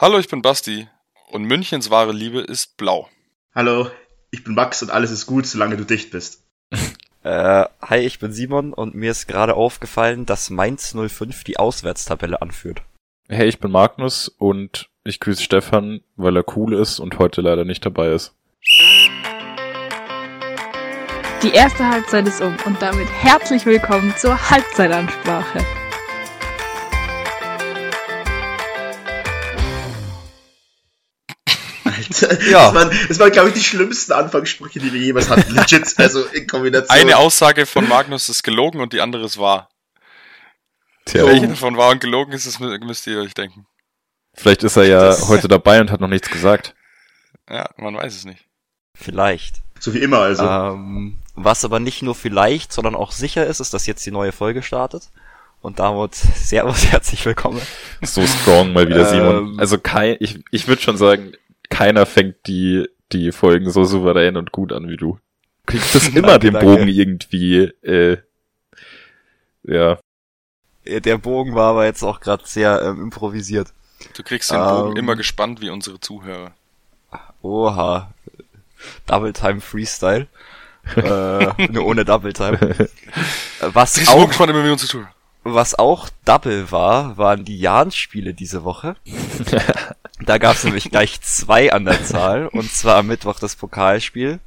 [0.00, 0.86] Hallo, ich bin Basti
[1.32, 3.08] und Münchens wahre Liebe ist blau.
[3.52, 3.90] Hallo,
[4.30, 6.44] ich bin Max und alles ist gut, solange du dicht bist.
[7.24, 12.40] Äh, hi, ich bin Simon und mir ist gerade aufgefallen, dass Mainz 05 die Auswärtstabelle
[12.40, 12.82] anführt.
[13.28, 17.64] Hey, ich bin Magnus und ich grüße Stefan, weil er cool ist und heute leider
[17.64, 18.34] nicht dabei ist.
[21.42, 25.77] Die erste Halbzeit ist um und damit herzlich willkommen zur Halbzeitansprache.
[32.50, 32.70] Ja.
[32.70, 35.52] das waren, das waren glaube ich, die schlimmsten Anfangssprüche, die wir jemals hatten.
[35.54, 36.90] Legit, also in Kombination.
[36.98, 39.68] Eine Aussage von Magnus ist gelogen und die andere ist wahr.
[41.04, 43.66] Tja, Welche davon wahr und gelogen ist, das mü- müsst ihr euch denken.
[44.34, 46.74] vielleicht ist er ja Das- heute dabei und hat noch nichts gesagt.
[47.50, 48.44] Ja, man weiß es nicht.
[48.94, 49.62] Vielleicht.
[49.80, 50.44] So wie immer, also.
[50.44, 54.32] Ähm, was aber nicht nur vielleicht, sondern auch sicher ist, ist, dass jetzt die neue
[54.32, 55.08] Folge startet.
[55.62, 57.62] Und damit servus, herzlich willkommen.
[58.02, 59.14] So strong mal wieder, Ähm.
[59.16, 59.58] Simon.
[59.60, 61.32] Also kein, ich, ich würde schon sagen,
[61.68, 65.18] keiner fängt die, die Folgen so souverän und gut an wie du.
[65.66, 66.66] Kriegst das immer Danke, den danke.
[66.66, 68.18] Bogen irgendwie, äh,
[69.62, 69.98] ja.
[70.86, 73.68] Der Bogen war aber jetzt auch gerade sehr ähm, improvisiert.
[74.16, 74.96] Du kriegst den Bogen Ähm.
[74.96, 76.52] immer gespannt wie unsere Zuhörer.
[77.42, 78.12] Oha.
[79.06, 80.26] Double Time Freestyle.
[80.96, 82.58] äh, nur ohne Double Time.
[83.60, 85.12] Was auch Bogen gespannt immer wie unsere Zuhörer.
[85.44, 88.96] Was auch Double war, waren die Jahn-Spiele diese Woche.
[90.20, 92.48] Da gab es nämlich gleich zwei an der Zahl.
[92.48, 94.40] Und zwar am Mittwoch das Pokalspiel.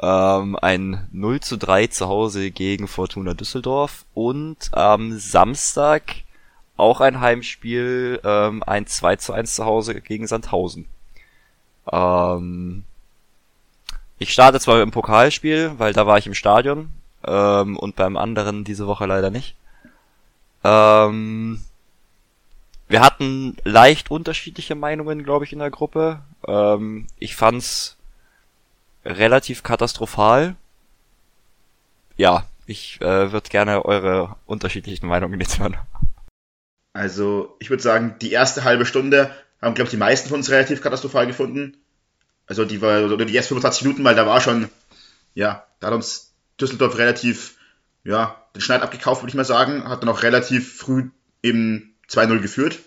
[0.00, 4.04] Ähm, ein 0 zu 3 zu Hause gegen Fortuna Düsseldorf.
[4.14, 6.02] Und am Samstag
[6.76, 10.86] auch ein Heimspiel, ähm, ein 2 zu 1 zu Hause gegen Sandhausen.
[11.90, 12.84] Ähm,
[14.18, 16.90] ich starte zwar dem Pokalspiel, weil da war ich im Stadion.
[17.26, 19.56] Ähm, und beim anderen diese Woche leider nicht.
[20.64, 21.60] Ähm,
[22.88, 26.20] wir hatten leicht unterschiedliche Meinungen, glaube ich, in der Gruppe.
[26.46, 27.96] Ähm, ich fand's
[29.04, 30.56] relativ katastrophal.
[32.16, 35.76] Ja, ich äh, würde gerne eure unterschiedlichen Meinungen jetzt hören.
[36.92, 40.50] Also, ich würde sagen, die erste halbe Stunde haben, glaube ich, die meisten von uns
[40.50, 41.76] relativ katastrophal gefunden.
[42.46, 44.68] Also, die war, oder die ersten 25 Minuten, weil da war schon,
[45.34, 47.56] ja, da hat uns Düsseldorf relativ,
[48.02, 49.88] ja, den Schneid abgekauft, würde ich mal sagen.
[49.88, 51.10] Hat dann auch relativ früh
[51.42, 52.78] eben 2-0 geführt.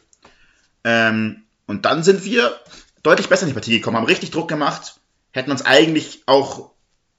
[0.83, 2.59] Ähm, und dann sind wir
[3.03, 4.99] deutlich besser in die Partie gekommen, haben richtig Druck gemacht,
[5.31, 6.71] hätten uns eigentlich auch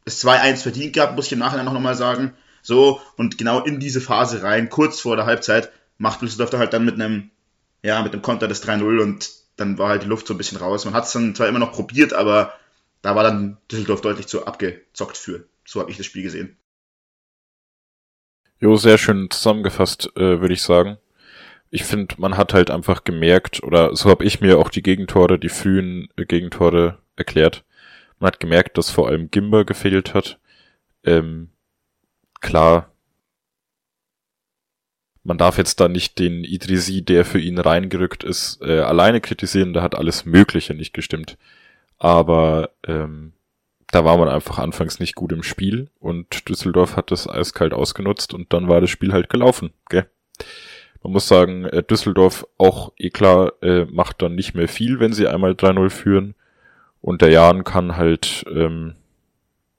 [0.05, 2.35] das 2-1 verdient gehabt, muss ich im Nachhinein noch mal sagen.
[2.63, 6.73] So, und genau in diese Phase rein, kurz vor der Halbzeit, macht Düsseldorf da halt
[6.73, 7.31] dann mit einem,
[7.83, 10.59] ja, mit einem Konter das 3-0 und dann war halt die Luft so ein bisschen
[10.59, 10.85] raus.
[10.85, 12.55] Man hat es dann zwar immer noch probiert, aber
[13.03, 15.47] da war dann Düsseldorf deutlich zu abgezockt für.
[15.65, 16.57] So habe ich das Spiel gesehen.
[18.59, 20.99] Jo, sehr schön zusammengefasst, äh, würde ich sagen.
[21.75, 25.39] Ich finde, man hat halt einfach gemerkt, oder so habe ich mir auch die Gegentore,
[25.39, 27.65] die frühen äh, Gegentore erklärt.
[28.19, 30.39] Man hat gemerkt, dass vor allem Gimba gefehlt hat.
[31.03, 31.49] Ähm,
[32.43, 32.93] klar,
[35.25, 39.73] man darf jetzt da nicht den Idrisi, der für ihn reingerückt ist, äh, alleine kritisieren,
[39.73, 41.39] da hat alles Mögliche nicht gestimmt.
[41.97, 43.33] Aber ähm,
[43.93, 48.35] da war man einfach anfangs nicht gut im Spiel und Düsseldorf hat das eiskalt ausgenutzt
[48.35, 50.07] und dann war das Spiel halt gelaufen, gell?
[51.03, 55.13] Man muss sagen, äh, Düsseldorf auch eh klar äh, macht dann nicht mehr viel, wenn
[55.13, 56.35] sie einmal 3-0 führen
[57.01, 58.95] und der Jan kann halt ähm,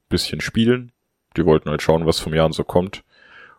[0.09, 0.91] bisschen spielen.
[1.38, 3.03] Die wollten halt schauen, was vom Jan so kommt.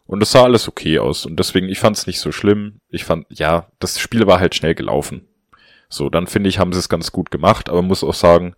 [0.07, 2.81] Und es sah alles okay aus und deswegen, ich fand es nicht so schlimm.
[2.91, 5.27] Ich fand, ja, das Spiel war halt schnell gelaufen.
[5.89, 8.55] So, dann finde ich, haben sie es ganz gut gemacht, aber muss auch sagen,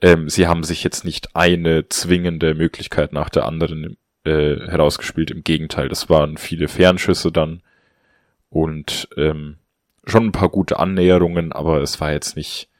[0.00, 5.30] ähm, sie haben sich jetzt nicht eine zwingende Möglichkeit nach der anderen äh, herausgespielt.
[5.30, 7.62] Im Gegenteil, das waren viele Fernschüsse dann
[8.56, 9.58] und ähm,
[10.06, 12.70] schon ein paar gute Annäherungen, aber es war jetzt nicht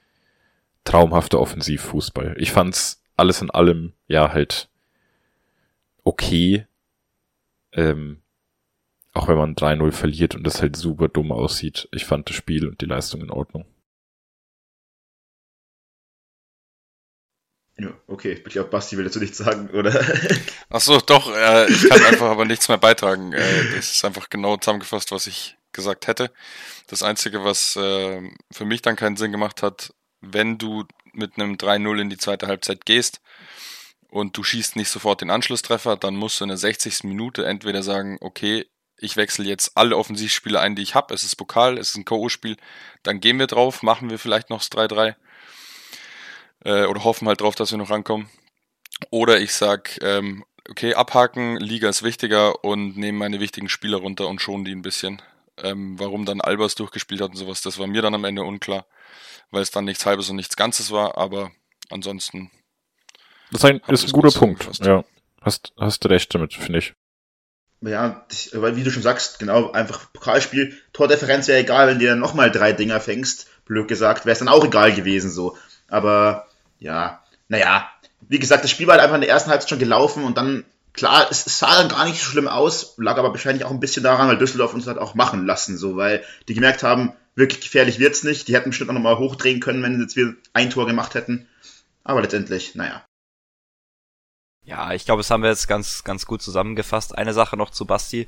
[0.85, 2.37] traumhafter Offensivfußball.
[2.39, 4.71] Ich fand's alles in allem ja halt
[6.03, 6.67] okay,
[7.73, 8.23] ähm,
[9.13, 11.89] auch wenn man 3-0 verliert und das halt super dumm aussieht.
[11.93, 13.67] Ich fand das Spiel und die Leistung in Ordnung.
[17.79, 18.33] Ja, okay.
[18.33, 20.01] Ich glaube, Basti will dazu nichts sagen, oder?
[20.71, 23.33] Ach so, doch, äh, ich kann einfach aber nichts mehr beitragen.
[23.33, 26.33] Äh, das ist einfach genau zusammengefasst, was ich gesagt hätte.
[26.89, 31.55] Das Einzige, was äh, für mich dann keinen Sinn gemacht hat, wenn du mit einem
[31.55, 33.21] 3-0 in die zweite Halbzeit gehst
[34.09, 37.05] und du schießt nicht sofort den Anschlusstreffer, dann musst du in der 60.
[37.05, 38.67] Minute entweder sagen, okay,
[38.99, 42.05] ich wechsle jetzt alle Offensivspieler ein, die ich habe, es ist Pokal, es ist ein
[42.05, 42.57] K.O.-Spiel,
[43.03, 45.15] dann gehen wir drauf, machen wir vielleicht noch das 3-3
[46.65, 48.29] äh, oder hoffen halt drauf, dass wir noch rankommen.
[49.11, 54.29] Oder ich sag, ähm, okay, abhaken, Liga ist wichtiger und nehme meine wichtigen Spieler runter
[54.29, 55.21] und schon die ein bisschen.
[55.63, 58.87] Ähm, warum dann Albers durchgespielt hat und sowas, das war mir dann am Ende unklar.
[59.51, 61.51] weil es dann nichts Halbes und nichts Ganzes war, aber
[61.91, 62.51] ansonsten.
[63.51, 64.85] Das ist ein, ist ein guter gut Punkt.
[64.85, 65.05] Ja.
[65.41, 66.95] Hast, hast du recht damit, finde ich.
[67.83, 72.19] Ja, weil wie du schon sagst, genau, einfach Pokalspiel, Tordifferenz wäre egal, wenn du dann
[72.19, 75.57] nochmal drei Dinger fängst, blöd gesagt, wäre es dann auch egal gewesen so.
[75.87, 76.49] Aber
[76.79, 77.89] ja, naja,
[78.23, 80.65] wie gesagt, das Spiel war halt einfach in der ersten Halbzeit schon gelaufen und dann,
[80.97, 84.03] klar, es, sah dann gar nicht so schlimm aus, lag aber wahrscheinlich auch ein bisschen
[84.03, 87.99] daran, weil Düsseldorf uns hat auch machen lassen, so, weil die gemerkt haben, wirklich gefährlich
[87.99, 90.87] wird's nicht, die hätten bestimmt auch nochmal hochdrehen können, wenn sie jetzt wieder ein Tor
[90.87, 91.47] gemacht hätten.
[92.03, 93.05] Aber letztendlich, naja.
[94.65, 97.17] Ja, ich glaube, das haben wir jetzt ganz, ganz gut zusammengefasst.
[97.17, 98.27] Eine Sache noch zu Basti.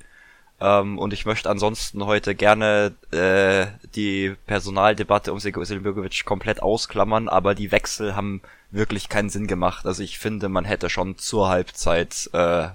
[0.60, 7.55] Ähm, und ich möchte ansonsten heute gerne äh, die Personaldebatte um Silbergovic komplett ausklammern, aber
[7.55, 9.87] die Wechsel haben wirklich keinen Sinn gemacht.
[9.87, 12.69] Also ich finde, man hätte schon zur Halbzeit äh,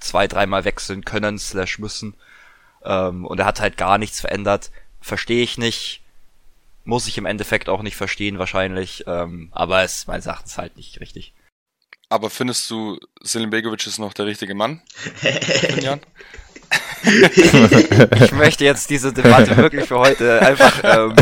[0.00, 2.14] zwei, dreimal wechseln können, slash müssen.
[2.84, 4.70] Ähm, und er hat halt gar nichts verändert.
[5.00, 6.02] Verstehe ich nicht.
[6.84, 9.04] Muss ich im Endeffekt auch nicht verstehen, wahrscheinlich.
[9.06, 11.32] Ähm, aber es meines Erachtens halt nicht richtig.
[12.08, 14.82] Aber findest du, Selim Begovic ist noch der richtige Mann?
[15.80, 16.00] Jan?
[18.22, 21.14] Ich möchte jetzt diese Debatte wirklich für heute einfach ähm,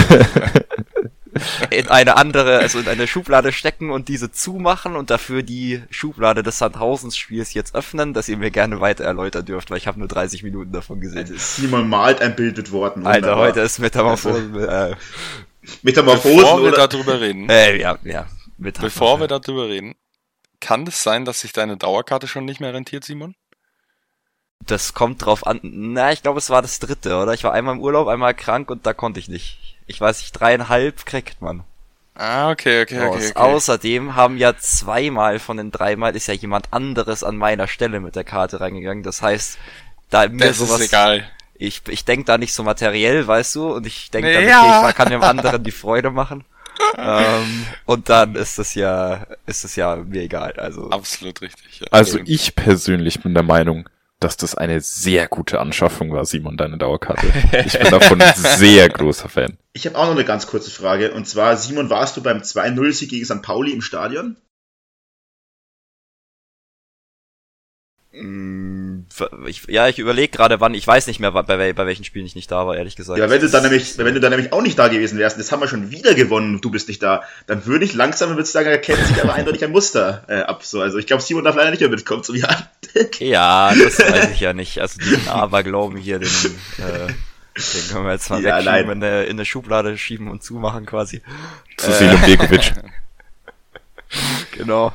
[1.70, 6.42] in eine andere, also in eine Schublade stecken und diese zumachen und dafür die Schublade
[6.42, 10.08] des Sandhausens-Spiels jetzt öffnen, dass ihr mir gerne weiter erläutern dürft, weil ich habe nur
[10.08, 11.32] 30 Minuten davon gesehen.
[11.36, 13.06] Simon malt ein Bild mit Worten.
[13.06, 13.46] Alter, wunderbar.
[13.46, 14.68] heute ist Metamorphose.
[14.68, 14.96] Äh,
[15.82, 16.88] Metamorphosen Bevor wir oder?
[16.88, 18.26] darüber reden, äh, ja, ja.
[18.56, 18.94] Metamorphose.
[18.94, 19.94] bevor wir darüber reden,
[20.60, 23.34] kann es sein, dass sich deine Dauerkarte schon nicht mehr rentiert, Simon?
[24.68, 25.60] Das kommt drauf an.
[25.62, 27.32] Na, ich glaube, es war das dritte, oder?
[27.34, 29.76] Ich war einmal im Urlaub, einmal krank und da konnte ich nicht.
[29.86, 31.64] Ich weiß nicht, dreieinhalb kriegt man.
[32.14, 33.08] Ah, okay, okay, okay.
[33.08, 33.32] okay.
[33.34, 38.16] Außerdem haben ja zweimal von den dreimal ist ja jemand anderes an meiner Stelle mit
[38.16, 39.04] der Karte reingegangen.
[39.04, 39.56] Das heißt,
[40.10, 41.30] da mir das sowas, ist egal.
[41.54, 44.80] ich, ich denk da nicht so materiell, weißt du, und ich denk dann, Ja.
[44.80, 46.44] okay, ich kann dem anderen die Freude machen.
[46.98, 50.52] ähm, und dann ist es ja, ist es ja mir egal.
[50.56, 51.80] Also Absolut richtig.
[51.80, 51.86] Ja.
[51.90, 53.88] Also ich persönlich bin der Meinung,
[54.20, 57.26] dass das eine sehr gute Anschaffung war, Simon, deine Dauerkarte.
[57.66, 59.58] Ich bin davon sehr großer Fan.
[59.72, 61.12] Ich habe auch noch eine ganz kurze Frage.
[61.12, 63.42] Und zwar, Simon, warst du beim 2-0-Sieg gegen St.
[63.42, 64.36] Pauli im Stadion?
[69.46, 70.74] Ich, ja, ich überlege gerade, wann.
[70.74, 73.18] Ich weiß nicht mehr, bei, bei, welchen Spielen ich nicht da war, ehrlich gesagt.
[73.18, 75.42] Ja, wenn du dann nämlich, wenn du dann nämlich auch nicht da gewesen wärst, und
[75.42, 78.30] jetzt haben wir schon wieder gewonnen und du bist nicht da, dann würde ich langsam
[78.30, 80.64] würde ich sagen, erkennt sich aber eindeutig ein Muster äh, ab.
[80.64, 82.70] So, also ich glaube, Simon darf leider nicht mehr mitkommen zum Jahr.
[83.18, 84.80] Ja, das weiß ich ja nicht.
[84.80, 89.24] Also den Aberglauben hier, den, äh, den können wir jetzt mal Ja, wegschieben, in eine,
[89.24, 91.22] in eine Schublade schieben und zumachen quasi.
[91.76, 92.72] Zu Selim Begovic.
[94.52, 94.94] Genau.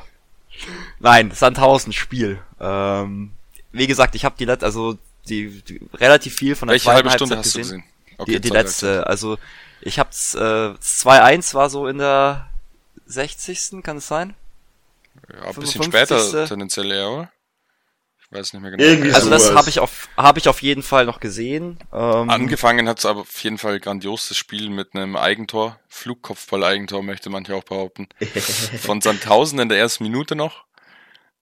[1.04, 2.40] Nein, Sandhausen Spiel.
[2.58, 3.32] Ähm,
[3.72, 4.96] wie gesagt, ich habe die letzte, also
[5.28, 7.80] die, die relativ viel von der Welche zweiten halbe Stunde Halbzeit hast du gesehen.
[7.80, 8.16] gesehen?
[8.16, 9.36] Okay, die die letzte, also
[9.82, 12.48] ich hab's, äh, 2-1 war so in der
[13.06, 13.82] 60.
[13.82, 14.34] kann es sein?
[15.30, 16.18] Ja, ein bisschen 55.
[16.30, 17.30] später tendenziell eher, oder?
[18.20, 18.82] Ich weiß nicht mehr genau.
[18.82, 19.30] Irgendwie Also so.
[19.30, 19.58] das sowas.
[19.58, 21.78] habe ich auf habe ich auf jeden Fall noch gesehen.
[21.92, 27.02] Ähm, Angefangen hat es aber auf jeden Fall grandios das Spiel mit einem Eigentor, Flugkopfball-Eigentor
[27.02, 28.08] möchte manche auch behaupten,
[28.80, 30.64] von Sandhausen in der ersten Minute noch.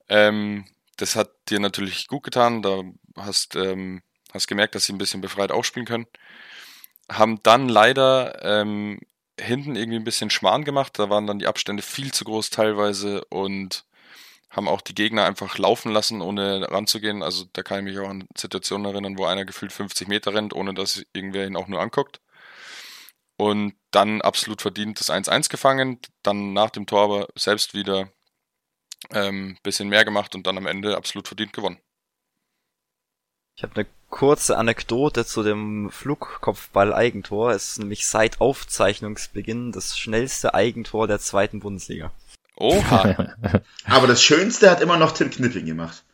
[0.08, 0.66] Ähm,
[0.96, 2.82] das hat dir natürlich gut getan, da
[3.16, 4.02] hast ähm,
[4.32, 6.06] hast gemerkt, dass sie ein bisschen befreit aufspielen können.
[7.10, 9.00] Haben dann leider ähm,
[9.38, 13.24] hinten irgendwie ein bisschen Schmarrn gemacht, da waren dann die Abstände viel zu groß teilweise
[13.26, 13.84] und
[14.50, 17.22] haben auch die Gegner einfach laufen lassen, ohne ranzugehen.
[17.22, 20.52] Also da kann ich mich auch an Situationen erinnern, wo einer gefühlt 50 Meter rennt,
[20.54, 22.20] ohne dass irgendwer ihn auch nur anguckt.
[23.36, 28.08] Und dann absolut verdient das 1-1 gefangen, dann nach dem Tor aber selbst wieder
[29.10, 31.78] ähm, bisschen mehr gemacht und dann am Ende absolut verdient gewonnen.
[33.56, 37.50] Ich habe eine kurze Anekdote zu dem Flugkopfball-Eigentor.
[37.52, 42.12] Es ist nämlich seit Aufzeichnungsbeginn das schnellste Eigentor der zweiten Bundesliga.
[42.56, 43.34] Oha,
[43.86, 46.04] Aber das Schönste hat immer noch Tim Knipping gemacht.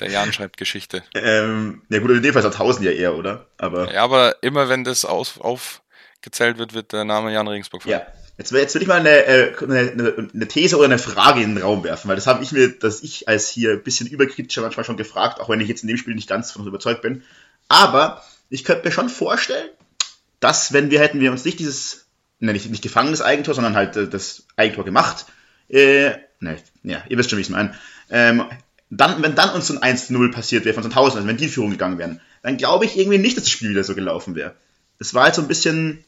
[0.00, 1.02] der Jan schreibt Geschichte.
[1.14, 3.46] Ähm, ja gut, in dem Fall ist er 1000 ja eher, oder?
[3.58, 8.00] Aber Ja, aber immer wenn das aus, aufgezählt wird, wird der Name Jan Regensburg fallen.
[8.00, 8.06] Ja,
[8.38, 11.54] jetzt, jetzt will ich mal eine, äh, eine, eine, eine These oder eine Frage in
[11.54, 14.62] den Raum werfen, weil das habe ich mir, dass ich als hier ein bisschen überkritischer
[14.62, 17.22] manchmal schon gefragt, auch wenn ich jetzt in dem Spiel nicht ganz davon überzeugt bin.
[17.68, 19.68] Aber ich könnte mir schon vorstellen,
[20.40, 22.06] dass wenn wir hätten wir uns nicht dieses,
[22.40, 25.26] ne, nicht, nicht gefangenes Eigentor, sondern halt äh, das Eigentor gemacht,
[25.68, 27.74] äh, ne, ja, ihr wisst schon, wie ich es meine,
[28.10, 28.44] ähm,
[28.90, 31.44] dann, wenn dann uns so ein 1-0 passiert wäre von so 1000, also wenn die
[31.44, 34.36] in Führung gegangen wären, dann glaube ich irgendwie nicht, dass das Spiel wieder so gelaufen
[34.36, 34.54] wäre.
[34.98, 36.04] Es war halt so ein bisschen,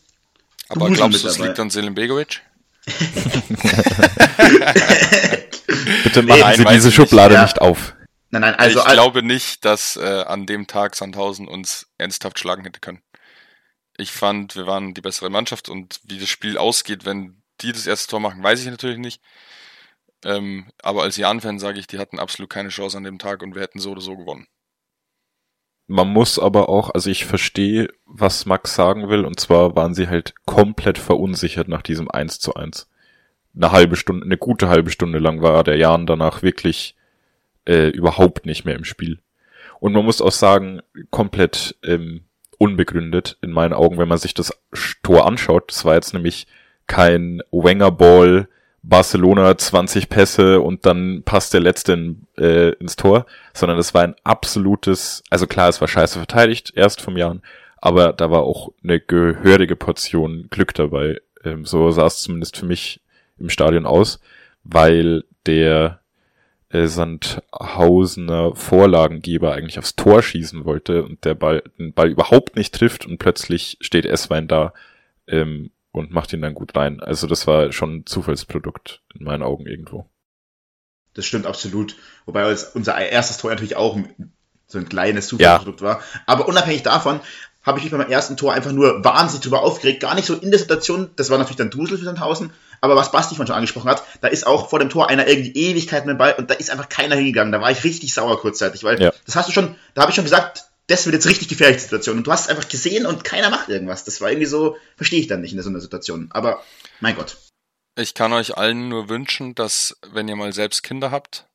[0.68, 2.42] Aber glaubst du, es liegt an Selim Begovic?
[6.04, 7.38] Bitte Nee, machen Sie weiß diese Schublade nicht.
[7.38, 7.42] Ja.
[7.42, 7.94] nicht auf.
[8.30, 12.64] nein, nein, also, ich glaube nicht, dass äh, an dem Tag Sandhausen uns ernsthaft schlagen
[12.64, 13.02] hätte können.
[13.96, 17.86] Ich fand, wir waren die bessere Mannschaft und wie das Spiel ausgeht, wenn die das
[17.86, 19.20] erste Tor machen, weiß ich natürlich nicht.
[20.24, 23.54] Ähm, aber als Jan-Fan sage ich, die hatten absolut keine Chance an dem Tag und
[23.54, 24.46] wir hätten so oder so gewonnen.
[25.90, 30.06] Man muss aber auch, also ich verstehe, was Max sagen will, und zwar waren sie
[30.06, 32.90] halt komplett verunsichert nach diesem 1 zu 1.
[33.56, 36.94] Eine halbe Stunde, eine gute halbe Stunde lang war der Jan danach wirklich
[37.66, 39.20] äh, überhaupt nicht mehr im Spiel.
[39.80, 42.24] Und man muss auch sagen, komplett ähm,
[42.58, 44.52] unbegründet in meinen Augen, wenn man sich das
[45.02, 45.70] Tor anschaut.
[45.70, 46.46] Das war jetzt nämlich
[46.86, 48.48] kein Wenger Ball,
[48.82, 54.02] Barcelona 20 Pässe und dann passt der letzte in, äh, ins Tor, sondern es war
[54.02, 57.42] ein absolutes, also klar, es war scheiße verteidigt, erst vom Jahren,
[57.76, 61.20] aber da war auch eine gehörige Portion Glück dabei.
[61.44, 63.00] Ähm, so sah es zumindest für mich
[63.38, 64.20] im Stadion aus,
[64.64, 66.00] weil der
[66.70, 72.74] äh, Sandhausener Vorlagengeber eigentlich aufs Tor schießen wollte und der Ball, den Ball überhaupt nicht
[72.74, 74.72] trifft und plötzlich steht Esswein da
[75.26, 77.00] ähm, und macht ihn dann gut rein.
[77.00, 80.08] Also das war schon ein Zufallsprodukt in meinen Augen irgendwo.
[81.14, 81.96] Das stimmt absolut.
[82.26, 83.98] Wobei unser erstes Tor natürlich auch
[84.66, 85.86] so ein kleines Zufallsprodukt ja.
[85.86, 86.02] war.
[86.26, 87.20] Aber unabhängig davon
[87.62, 90.00] habe ich mich beim ersten Tor einfach nur wahnsinnig drüber aufgeregt.
[90.00, 93.10] Gar nicht so in der Situation, das war natürlich dann Dusel für Sandhausen, aber was
[93.10, 96.14] Basti von schon angesprochen hat, da ist auch vor dem Tor einer irgendwie Ewigkeit mit
[96.14, 97.52] dem Ball und da ist einfach keiner hingegangen.
[97.52, 99.12] Da war ich richtig sauer kurzzeitig, weil ja.
[99.26, 102.16] das hast du schon, da habe ich schon gesagt, das wird jetzt richtig gefährliche Situation.
[102.16, 104.04] Und du hast es einfach gesehen und keiner macht irgendwas.
[104.04, 106.28] Das war irgendwie so, verstehe ich dann nicht in so einer Situation.
[106.30, 106.64] Aber
[107.00, 107.36] mein Gott.
[107.94, 111.46] Ich kann euch allen nur wünschen, dass, wenn ihr mal selbst Kinder habt,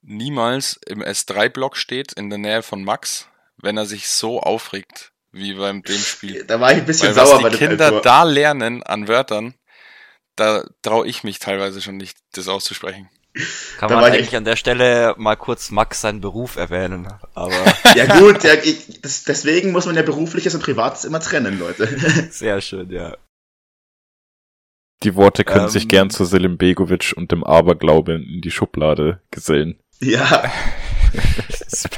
[0.00, 3.28] niemals im S3-Block steht, in der Nähe von Max,
[3.58, 6.44] wenn er sich so aufregt, wie beim dem Spiel.
[6.44, 9.54] Da war ich ein bisschen Weil sauer was die Kinder da lernen an Wörtern,
[10.36, 13.10] da traue ich mich teilweise schon nicht, das auszusprechen.
[13.78, 14.36] Kann da man eigentlich ich...
[14.36, 17.08] an der Stelle mal kurz Max seinen Beruf erwähnen.
[17.34, 17.52] Aber
[17.96, 21.88] ja gut, ja, ich, das, deswegen muss man ja berufliches und privates immer trennen, Leute.
[22.30, 23.16] Sehr schön, ja.
[25.02, 29.20] Die Worte können ähm, sich gern zu Selim Begovic und dem Aberglauben in die Schublade
[29.30, 29.78] gesellen.
[30.00, 30.50] Ja.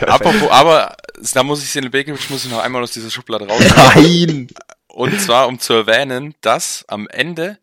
[0.07, 0.97] Apropos, aber
[1.35, 3.63] da muss ich Selim Begovic muss ich noch einmal aus dieser Schublade raus.
[3.95, 4.49] Nein!
[4.89, 7.59] Und zwar um zu erwähnen, dass am Ende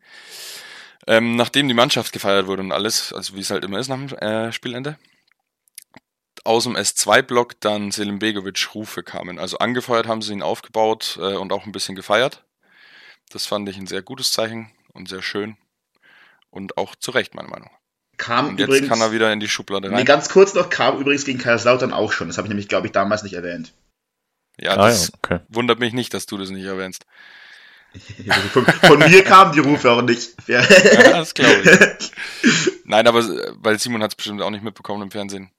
[1.07, 3.98] ähm, nachdem die Mannschaft gefeiert wurde und alles, also wie es halt immer ist nach
[3.98, 4.98] dem äh, Spielende,
[6.43, 9.39] aus dem S2-Block dann Selim Begovic Rufe kamen.
[9.39, 12.43] Also angefeuert haben sie ihn aufgebaut äh, und auch ein bisschen gefeiert.
[13.29, 15.57] Das fand ich ein sehr gutes Zeichen und sehr schön.
[16.50, 17.69] Und auch zu Recht, meiner Meinung.
[18.17, 19.98] Kam und jetzt übrigens, kann er wieder in die Schublade rein.
[19.98, 22.27] Nee, ganz kurz noch, kam übrigens gegen Kaiserslautern auch schon.
[22.27, 23.74] Das habe ich nämlich, glaube ich, damals nicht erwähnt.
[24.60, 25.45] Ja, das ah, ja, okay.
[25.50, 27.05] wundert mich nicht, dass du das nicht erwähnst.
[28.53, 30.35] Von, von, mir kamen die Rufe auch nicht.
[30.47, 32.12] ja, das glaube ich.
[32.85, 33.23] Nein, aber
[33.62, 35.51] weil Simon hat es bestimmt auch nicht mitbekommen im Fernsehen.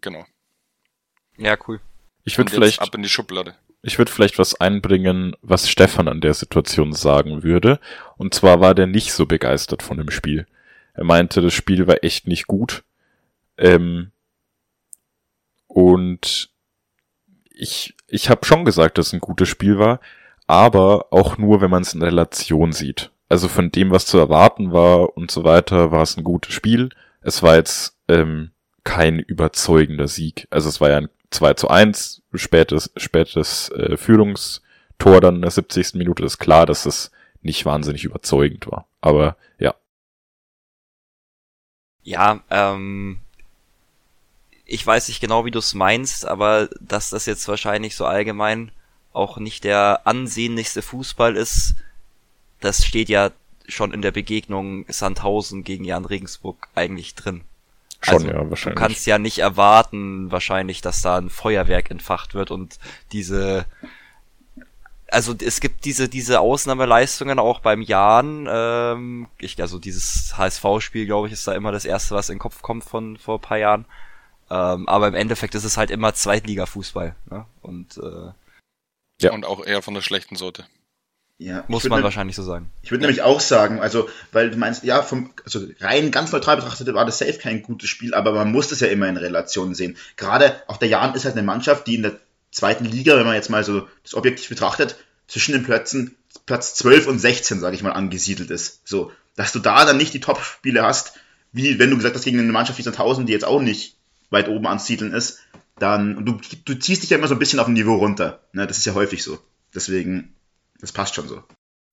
[0.00, 0.24] Genau.
[1.36, 1.80] Ja, cool.
[2.24, 3.54] Ich würde vielleicht ab in die Schublade.
[3.82, 7.80] Ich würde vielleicht was einbringen, was Stefan an der Situation sagen würde.
[8.16, 10.46] Und zwar war der nicht so begeistert von dem Spiel.
[10.94, 12.84] Er meinte, das Spiel war echt nicht gut.
[13.58, 14.12] Ähm,
[15.66, 16.50] und
[17.50, 20.00] ich, ich habe schon gesagt, dass es ein gutes Spiel war,
[20.52, 23.10] aber auch nur, wenn man es in Relation sieht.
[23.30, 26.90] Also von dem, was zu erwarten war und so weiter, war es ein gutes Spiel.
[27.22, 28.50] Es war jetzt ähm,
[28.84, 30.46] kein überzeugender Sieg.
[30.50, 35.50] Also es war ja ein 2 zu 1, spätes, spätes äh, Führungstor dann in der
[35.50, 35.94] 70.
[35.94, 36.22] Minute.
[36.22, 38.86] ist klar, dass es nicht wahnsinnig überzeugend war.
[39.00, 39.74] Aber ja.
[42.02, 43.20] Ja, ähm,
[44.66, 48.70] ich weiß nicht genau, wie du es meinst, aber dass das jetzt wahrscheinlich so allgemein
[49.12, 51.74] auch nicht der ansehnlichste Fußball ist,
[52.60, 53.30] das steht ja
[53.68, 57.42] schon in der Begegnung Sandhausen gegen Jan Regensburg eigentlich drin.
[58.00, 58.76] Schon, also, ja, wahrscheinlich.
[58.76, 62.78] Du kannst ja nicht erwarten, wahrscheinlich, dass da ein Feuerwerk entfacht wird und
[63.12, 63.64] diese,
[65.08, 71.28] also es gibt diese, diese Ausnahmeleistungen auch beim Jan, ähm, ich, also dieses HSV-Spiel, glaube
[71.28, 73.84] ich, ist da immer das erste, was in den Kopf kommt von vor paar Jahren.
[74.50, 77.14] Ähm, aber im Endeffekt ist es halt immer Zweitliga-Fußball.
[77.30, 77.46] Ne?
[77.62, 78.32] Und äh,
[79.22, 79.32] ja.
[79.32, 80.64] Und auch eher von der schlechten Sorte.
[81.38, 82.70] Ja, Muss man wahrscheinlich so sagen.
[82.82, 86.56] Ich würde nämlich auch sagen, also, weil du meinst, ja, vom, also rein ganz neutral
[86.56, 89.74] betrachtet war das safe kein gutes Spiel, aber man muss das ja immer in Relation
[89.74, 89.96] sehen.
[90.16, 92.20] Gerade auch der Jan ist halt eine Mannschaft, die in der
[92.52, 97.08] zweiten Liga, wenn man jetzt mal so das objektiv betrachtet, zwischen den Plätzen Platz 12
[97.08, 98.86] und 16, sage ich mal, angesiedelt ist.
[98.86, 101.14] So, dass du da dann nicht die Top-Spiele hast,
[101.52, 103.96] wie wenn du gesagt hast, gegen eine Mannschaft wie Sandhausen, die jetzt auch nicht
[104.30, 105.40] weit oben ansiedeln ist,
[105.82, 108.40] dann, du, du ziehst dich ja immer so ein bisschen auf dem Niveau runter.
[108.52, 108.66] Ne?
[108.66, 109.38] Das ist ja häufig so.
[109.74, 110.34] Deswegen,
[110.80, 111.42] das passt schon so.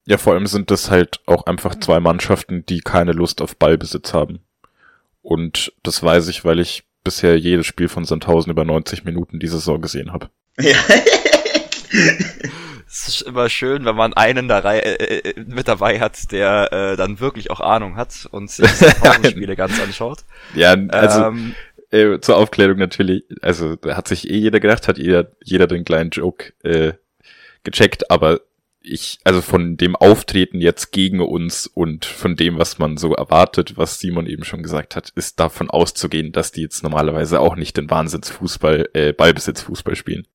[0.06, 4.14] Ja, vor allem sind das halt auch einfach zwei Mannschaften, die keine Lust auf Ballbesitz
[4.14, 4.40] haben.
[5.22, 9.58] Und das weiß ich, weil ich bisher jedes Spiel von Sandhausen über 90 Minuten diese
[9.58, 10.30] Saison gesehen habe.
[10.60, 10.78] Ja.
[12.88, 16.72] es ist immer schön, wenn man einen da rei- äh, äh, mit dabei hat, der
[16.74, 20.20] äh, dann wirklich auch Ahnung hat und sich die Pausenspiele ganz anschaut.
[20.56, 21.56] Ja, also ähm,
[21.92, 25.86] äh, zur Aufklärung natürlich, also da hat sich eh jeder gedacht, hat jeder, jeder den
[25.86, 26.94] kleinen Joke äh,
[27.64, 28.42] gecheckt, aber
[28.82, 33.78] ich, also von dem Auftreten jetzt gegen uns und von dem, was man so erwartet,
[33.78, 37.76] was Simon eben schon gesagt hat, ist davon auszugehen, dass die jetzt normalerweise auch nicht
[37.78, 40.26] den Wahnsinnsfußball, äh, Ballbesitzfußball spielen.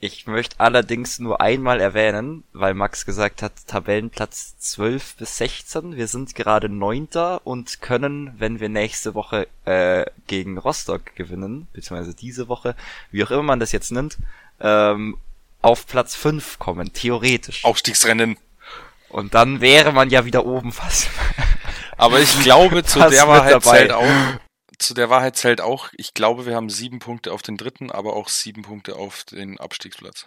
[0.00, 5.96] Ich möchte allerdings nur einmal erwähnen, weil Max gesagt hat, Tabellenplatz 12 bis 16.
[5.96, 12.14] Wir sind gerade Neunter und können, wenn wir nächste Woche äh, gegen Rostock gewinnen, beziehungsweise
[12.14, 12.76] diese Woche,
[13.10, 14.18] wie auch immer man das jetzt nennt,
[14.60, 15.16] ähm,
[15.62, 17.64] auf Platz 5 kommen, theoretisch.
[17.64, 18.36] Aufstiegsrennen.
[19.08, 21.08] Und dann wäre man ja wieder oben fast.
[21.96, 23.78] Aber ich glaube, zu Fast der Wahrheit dabei.
[23.78, 24.04] zählt auch,
[24.78, 28.14] zu der Wahrheit zählt auch, ich glaube, wir haben sieben Punkte auf den dritten, aber
[28.14, 30.26] auch sieben Punkte auf den Abstiegsplatz.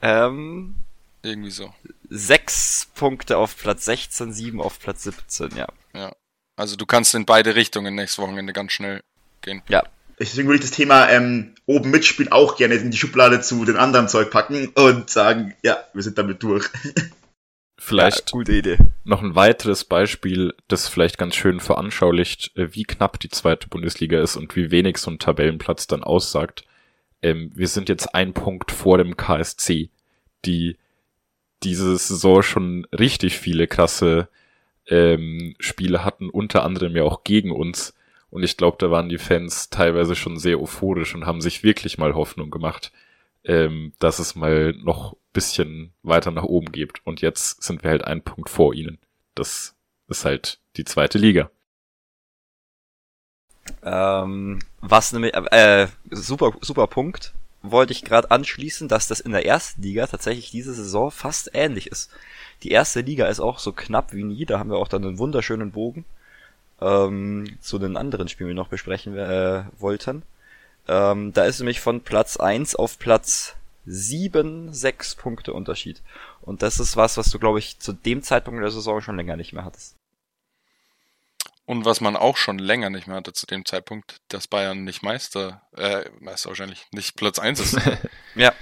[0.00, 0.74] Ähm,
[1.22, 1.72] Irgendwie so.
[2.08, 5.66] sechs Punkte auf Platz 16, sieben auf Platz 17, ja.
[6.56, 9.02] Also du kannst in beide Richtungen nächstes Wochenende ganz schnell
[9.40, 9.62] gehen.
[9.68, 9.82] Ja,
[10.18, 13.76] Deswegen würde ich das Thema ähm, oben mitspielen auch gerne in die Schublade zu den
[13.76, 16.64] anderen Zeug packen und sagen, ja, wir sind damit durch.
[17.84, 18.78] Vielleicht ja, gute Idee.
[19.02, 24.22] noch ein weiteres Beispiel, das vielleicht ganz schön veranschaulicht, äh, wie knapp die zweite Bundesliga
[24.22, 26.64] ist und wie wenig so ein Tabellenplatz dann aussagt.
[27.22, 29.90] Ähm, wir sind jetzt ein Punkt vor dem KSC,
[30.44, 30.76] die
[31.64, 34.28] diese Saison schon richtig viele krasse
[34.86, 37.94] ähm, Spiele hatten, unter anderem ja auch gegen uns.
[38.30, 41.98] Und ich glaube, da waren die Fans teilweise schon sehr euphorisch und haben sich wirklich
[41.98, 42.92] mal Hoffnung gemacht,
[43.44, 47.04] ähm, dass es mal noch bisschen weiter nach oben geht.
[47.04, 48.98] Und jetzt sind wir halt ein Punkt vor ihnen.
[49.34, 49.74] Das
[50.08, 51.50] ist halt die zweite Liga.
[53.82, 57.32] Ähm, was nämlich, äh, super, super Punkt.
[57.62, 61.86] Wollte ich gerade anschließen, dass das in der ersten Liga tatsächlich diese Saison fast ähnlich
[61.86, 62.10] ist.
[62.64, 65.18] Die erste Liga ist auch so knapp wie nie, da haben wir auch dann einen
[65.18, 66.04] wunderschönen Bogen
[66.80, 70.22] ähm, zu den anderen Spielen, die wir noch besprechen äh, wollten.
[70.88, 76.02] Ähm, da ist nämlich von Platz 1 auf Platz 7 sechs Punkte Unterschied.
[76.40, 79.36] Und das ist was, was du, glaube ich, zu dem Zeitpunkt der Saison schon länger
[79.36, 79.96] nicht mehr hattest.
[81.64, 85.02] Und was man auch schon länger nicht mehr hatte zu dem Zeitpunkt, dass Bayern nicht
[85.02, 87.78] Meister, äh, Meister wahrscheinlich, nicht Platz 1 ist,
[88.34, 88.52] Ja.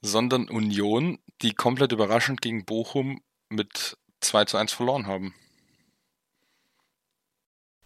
[0.00, 5.34] sondern Union, die komplett überraschend gegen Bochum mit 2 zu 1 verloren haben.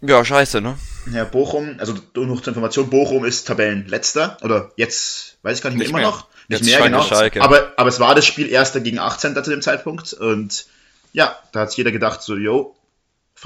[0.02, 0.78] Ja, scheiße, ne?
[1.12, 5.70] Ja, Bochum, also nur noch zur Information, Bochum ist Tabellenletzter, oder jetzt, weiß ich gar
[5.70, 6.08] nicht mehr, Nicht immer mehr.
[6.08, 6.26] noch.
[6.48, 7.02] Nicht Jetzt mehr, genau.
[7.02, 7.42] Schalke.
[7.42, 9.34] Aber, aber es war das Spiel Erster gegen 18.
[9.44, 10.66] zu dem Zeitpunkt und
[11.12, 12.76] ja, da hat jeder gedacht so, yo,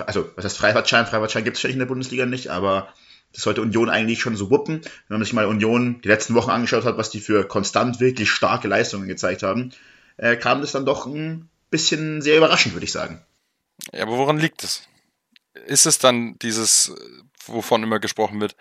[0.06, 1.06] also was heißt Freifahrtschein?
[1.06, 2.88] Freifahrtschein gibt es wahrscheinlich in der Bundesliga nicht, aber
[3.32, 4.80] das sollte Union eigentlich schon so wuppen.
[5.08, 8.30] Wenn man sich mal Union die letzten Wochen angeschaut hat, was die für konstant wirklich
[8.30, 9.72] starke Leistungen gezeigt haben,
[10.16, 13.20] äh, kam das dann doch ein bisschen sehr überraschend, würde ich sagen.
[13.92, 14.82] Ja, aber woran liegt es?
[15.66, 16.94] Ist es dann dieses,
[17.46, 18.56] wovon immer gesprochen wird,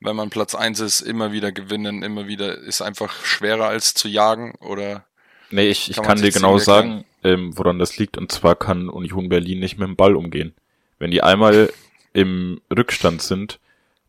[0.00, 4.08] wenn man Platz 1 ist, immer wieder gewinnen, immer wieder, ist einfach schwerer als zu
[4.08, 5.04] jagen oder
[5.50, 8.18] Nee, ich, ich Kann dir genau sagen, ähm, woran das liegt.
[8.18, 10.54] Und zwar kann Union Berlin nicht mit dem Ball umgehen.
[10.98, 11.72] Wenn die einmal
[12.12, 13.58] im Rückstand sind,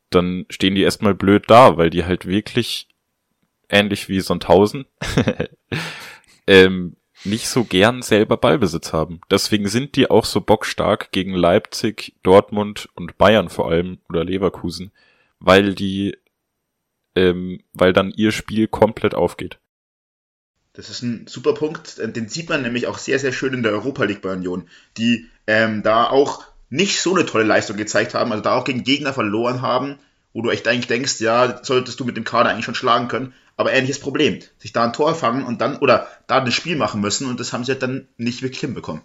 [0.09, 2.87] dann stehen die erstmal blöd da, weil die halt wirklich
[3.69, 4.85] ähnlich wie Sandhausen
[6.47, 9.21] ähm, nicht so gern selber Ballbesitz haben.
[9.29, 14.91] Deswegen sind die auch so bockstark gegen Leipzig, Dortmund und Bayern vor allem oder Leverkusen,
[15.39, 16.17] weil die,
[17.15, 19.59] ähm, weil dann ihr Spiel komplett aufgeht.
[20.73, 21.97] Das ist ein super Punkt.
[21.97, 25.25] Den sieht man nämlich auch sehr, sehr schön in der Europa League bei Union, die
[25.47, 29.11] ähm, da auch nicht so eine tolle Leistung gezeigt haben, also da auch gegen Gegner
[29.11, 29.97] verloren haben,
[30.33, 33.33] wo du echt eigentlich denkst, ja, solltest du mit dem Kader eigentlich schon schlagen können,
[33.59, 34.39] aber ähnliches Problem.
[34.57, 37.51] Sich da ein Tor fangen und dann, oder da ein Spiel machen müssen und das
[37.51, 39.03] haben sie halt dann nicht wirklich hinbekommen.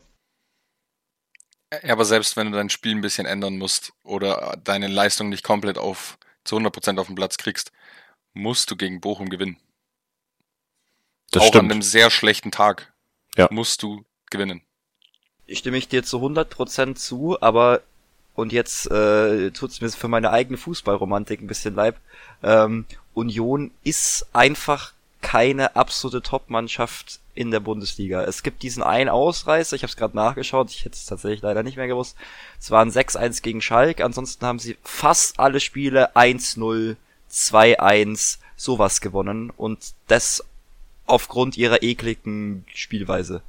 [1.83, 5.43] Ja, aber selbst wenn du dein Spiel ein bisschen ändern musst oder deine Leistung nicht
[5.43, 7.73] komplett auf zu 100% auf den Platz kriegst,
[8.33, 9.57] musst du gegen Bochum gewinnen.
[11.33, 11.65] Das Auch stimmt.
[11.65, 12.93] an einem sehr schlechten Tag
[13.37, 13.49] Ja.
[13.51, 14.63] musst du gewinnen.
[15.49, 17.83] Stimme ich dir zu 100% zu, aber
[18.35, 21.97] und jetzt äh, tut's mir für meine eigene Fußballromantik ein bisschen leid.
[22.45, 28.23] Ähm, Union ist einfach keine absolute Top-Mannschaft in der Bundesliga.
[28.25, 31.63] Es gibt diesen einen Ausreißer, ich habe es gerade nachgeschaut, ich hätte es tatsächlich leider
[31.63, 32.17] nicht mehr gewusst.
[32.61, 36.97] Es waren 6-1 gegen Schalke, ansonsten haben sie fast alle Spiele 1-0,
[37.31, 40.45] 2-1, sowas gewonnen und das
[41.07, 43.43] aufgrund ihrer ekligen Spielweise.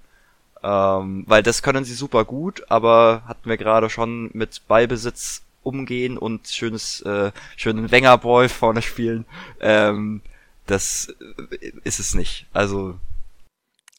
[0.63, 6.17] Ähm, weil das können sie super gut, aber hatten wir gerade schon mit Ballbesitz umgehen
[6.17, 9.25] und schönes, äh, schönen Wengerball vorne spielen.
[9.60, 10.21] Ähm,
[10.65, 11.13] das
[11.62, 12.47] äh, ist es nicht.
[12.54, 12.99] Also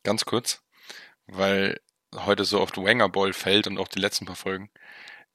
[0.05, 0.61] ganz kurz,
[1.27, 1.81] weil
[2.15, 4.71] heute so oft Wenger Ball fällt und auch die letzten paar Folgen.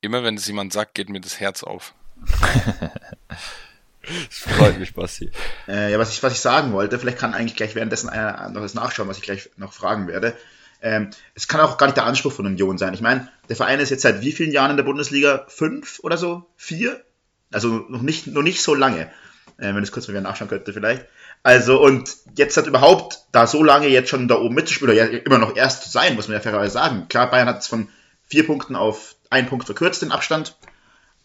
[0.02, 1.94] Immer wenn es jemand sagt, geht mir das Herz auf.
[4.04, 5.30] Das freut mich, Basti.
[5.68, 8.62] Äh, ja, was ich, was ich sagen wollte, vielleicht kann eigentlich gleich währenddessen einer noch
[8.62, 10.36] das nachschauen, was ich gleich noch fragen werde.
[10.82, 12.94] Ähm, es kann auch gar nicht der Anspruch von Union sein.
[12.94, 15.46] Ich meine, der Verein ist jetzt seit wie vielen Jahren in der Bundesliga?
[15.48, 16.48] Fünf oder so?
[16.58, 17.02] Vier?
[17.52, 19.12] Also noch nicht, noch nicht so lange.
[19.58, 21.06] Äh, wenn es kurz mal wieder nachschauen könnte, vielleicht.
[21.44, 25.20] Also, und jetzt hat überhaupt da so lange jetzt schon da oben mitzuspielen, oder ja,
[25.20, 27.08] immer noch erst zu sein, muss man ja fairerweise sagen.
[27.10, 27.88] Klar, Bayern hat es von
[28.28, 30.56] vier Punkten auf einen Punkt verkürzt, den Abstand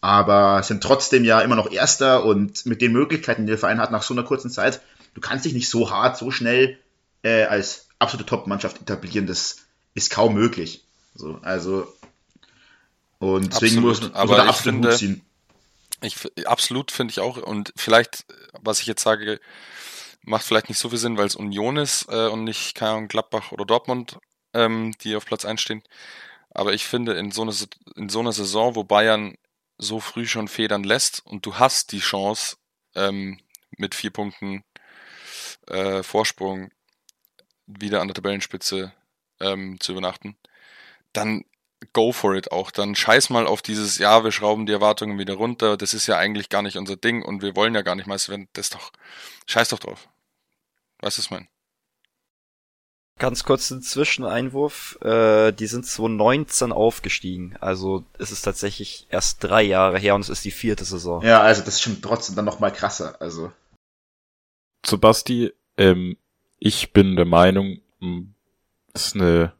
[0.01, 3.91] aber sind trotzdem ja immer noch Erster und mit den Möglichkeiten, die der Verein hat
[3.91, 4.81] nach so einer kurzen Zeit,
[5.13, 6.77] du kannst dich nicht so hart, so schnell
[7.23, 9.57] äh, als absolute Top-Mannschaft etablieren, das
[9.93, 10.83] ist kaum möglich.
[11.15, 11.87] So, also
[13.19, 15.21] und deswegen Absolut, muss, muss aber man da absolut finde- ziehen.
[16.01, 17.37] Ich, absolut finde ich auch.
[17.37, 18.25] Und vielleicht,
[18.61, 19.39] was ich jetzt sage,
[20.21, 23.07] macht vielleicht nicht so viel Sinn, weil es Union ist äh, und nicht keine Ahnung,
[23.07, 24.19] Gladbach oder Dortmund,
[24.53, 25.81] ähm, die auf Platz 1 stehen.
[26.51, 29.35] Aber ich finde, in so, einer, Sit- in so einer Saison, wo Bayern
[29.79, 32.57] so früh schon federn lässt und du hast die Chance,
[32.93, 33.39] ähm,
[33.71, 34.63] mit vier Punkten
[35.67, 36.69] äh, Vorsprung
[37.67, 38.93] wieder an der Tabellenspitze
[39.39, 40.35] ähm, zu übernachten,
[41.13, 41.45] dann
[41.93, 42.71] go for it auch.
[42.71, 45.77] Dann scheiß mal auf dieses, ja, wir schrauben die Erwartungen wieder runter.
[45.77, 48.31] Das ist ja eigentlich gar nicht unser Ding und wir wollen ja gar nicht Meister
[48.31, 48.47] werden.
[48.53, 48.91] Das ist doch,
[49.45, 50.07] scheiß doch drauf.
[51.01, 51.47] Weißt du, was ich meine?
[53.19, 54.99] Ganz kurz ein Zwischeneinwurf.
[55.01, 57.55] Äh, die sind 2019 aufgestiegen.
[57.59, 61.23] Also es ist tatsächlich erst drei Jahre her und es ist die vierte Saison.
[61.23, 63.19] Ja, also das ist schon trotzdem dann noch mal krasser.
[63.19, 63.51] Also
[64.83, 66.17] Zu Basti, ähm,
[66.59, 67.79] ich bin der Meinung,
[68.93, 69.53] das ist eine,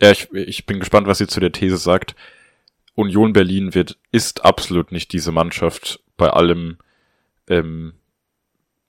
[0.00, 2.14] ja, ich, ich bin gespannt, was ihr zu der These sagt.
[2.94, 6.78] Union Berlin wird, ist absolut nicht diese Mannschaft bei allem,
[7.48, 7.94] ähm,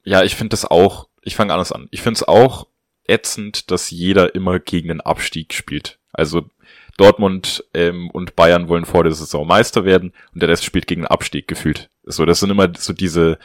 [0.03, 1.87] ja, ich finde das auch, ich fange anders an.
[1.91, 2.67] Ich finde es auch
[3.07, 5.99] ätzend, dass jeder immer gegen den Abstieg spielt.
[6.11, 6.49] Also
[6.97, 11.01] Dortmund ähm, und Bayern wollen vor der Saison Meister werden und der Rest spielt gegen
[11.01, 11.89] den Abstieg gefühlt.
[12.03, 13.39] So, das sind immer so diese,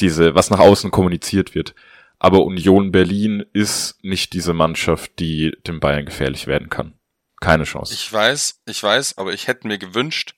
[0.00, 1.74] diese, was nach außen kommuniziert wird.
[2.20, 6.98] Aber Union Berlin ist nicht diese Mannschaft, die dem Bayern gefährlich werden kann.
[7.40, 7.94] Keine Chance.
[7.94, 10.34] Ich weiß, ich weiß, aber ich hätte mir gewünscht,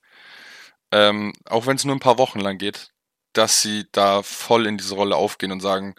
[0.93, 2.93] ähm, auch wenn es nur ein paar Wochen lang geht,
[3.33, 5.97] dass sie da voll in diese Rolle aufgehen und sagen,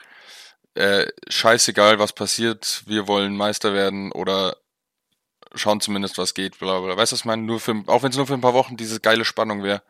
[0.75, 4.55] äh, scheißegal, was passiert, wir wollen Meister werden oder
[5.53, 6.95] schauen zumindest, was geht, bla bla.
[6.95, 7.43] Weißt du, was ich meine?
[7.43, 9.83] Nur für, auch wenn es nur für ein paar Wochen diese geile Spannung wäre.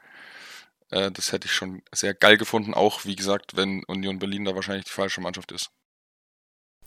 [0.89, 4.55] Äh, das hätte ich schon sehr geil gefunden, auch wie gesagt, wenn Union Berlin da
[4.55, 5.69] wahrscheinlich die falsche Mannschaft ist.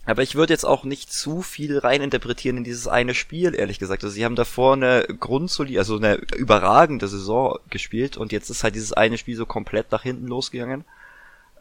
[0.07, 4.05] Aber ich würde jetzt auch nicht zu viel reininterpretieren in dieses eine Spiel, ehrlich gesagt.
[4.05, 8.75] Also sie haben davor eine grundsolide, also eine überragende Saison gespielt und jetzt ist halt
[8.75, 10.85] dieses eine Spiel so komplett nach hinten losgegangen.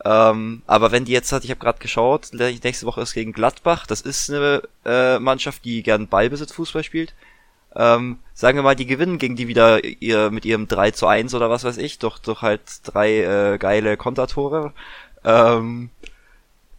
[0.04, 3.85] Ähm, aber wenn die jetzt hat, ich habe gerade geschaut, nächste Woche ist gegen Gladbach.
[3.85, 7.14] Das ist eine äh, Mannschaft, die gern Ballbesitzfußball spielt.
[7.74, 11.35] Ähm, sagen wir mal, die gewinnen gegen die wieder ihr mit ihrem 3 zu 1
[11.35, 13.22] oder was weiß ich, durch, durch halt drei
[13.54, 14.72] äh, geile Kontertore.
[15.24, 15.90] Ähm,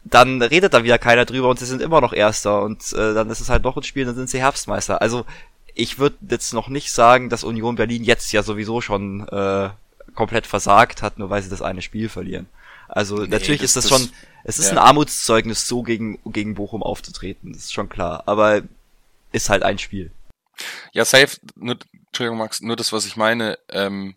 [0.10, 3.30] dann redet da wieder keiner drüber und sie sind immer noch Erster und äh, dann
[3.30, 5.02] ist es halt noch ein Spiel, dann sind sie Herbstmeister.
[5.02, 5.26] Also
[5.74, 9.70] ich würde jetzt noch nicht sagen, dass Union Berlin jetzt ja sowieso schon äh,
[10.16, 12.48] komplett versagt hat, nur weil sie das eine Spiel verlieren.
[12.88, 14.10] Also Nee, natürlich das- ist das, das- schon,
[14.44, 14.72] es ist ja.
[14.74, 18.24] ein Armutszeugnis, so gegen, gegen Bochum aufzutreten, das ist schon klar.
[18.26, 18.62] Aber
[19.32, 20.10] ist halt ein Spiel.
[20.94, 24.16] Ja, safe, nur, Entschuldigung, Max, nur das, was ich meine, ähm,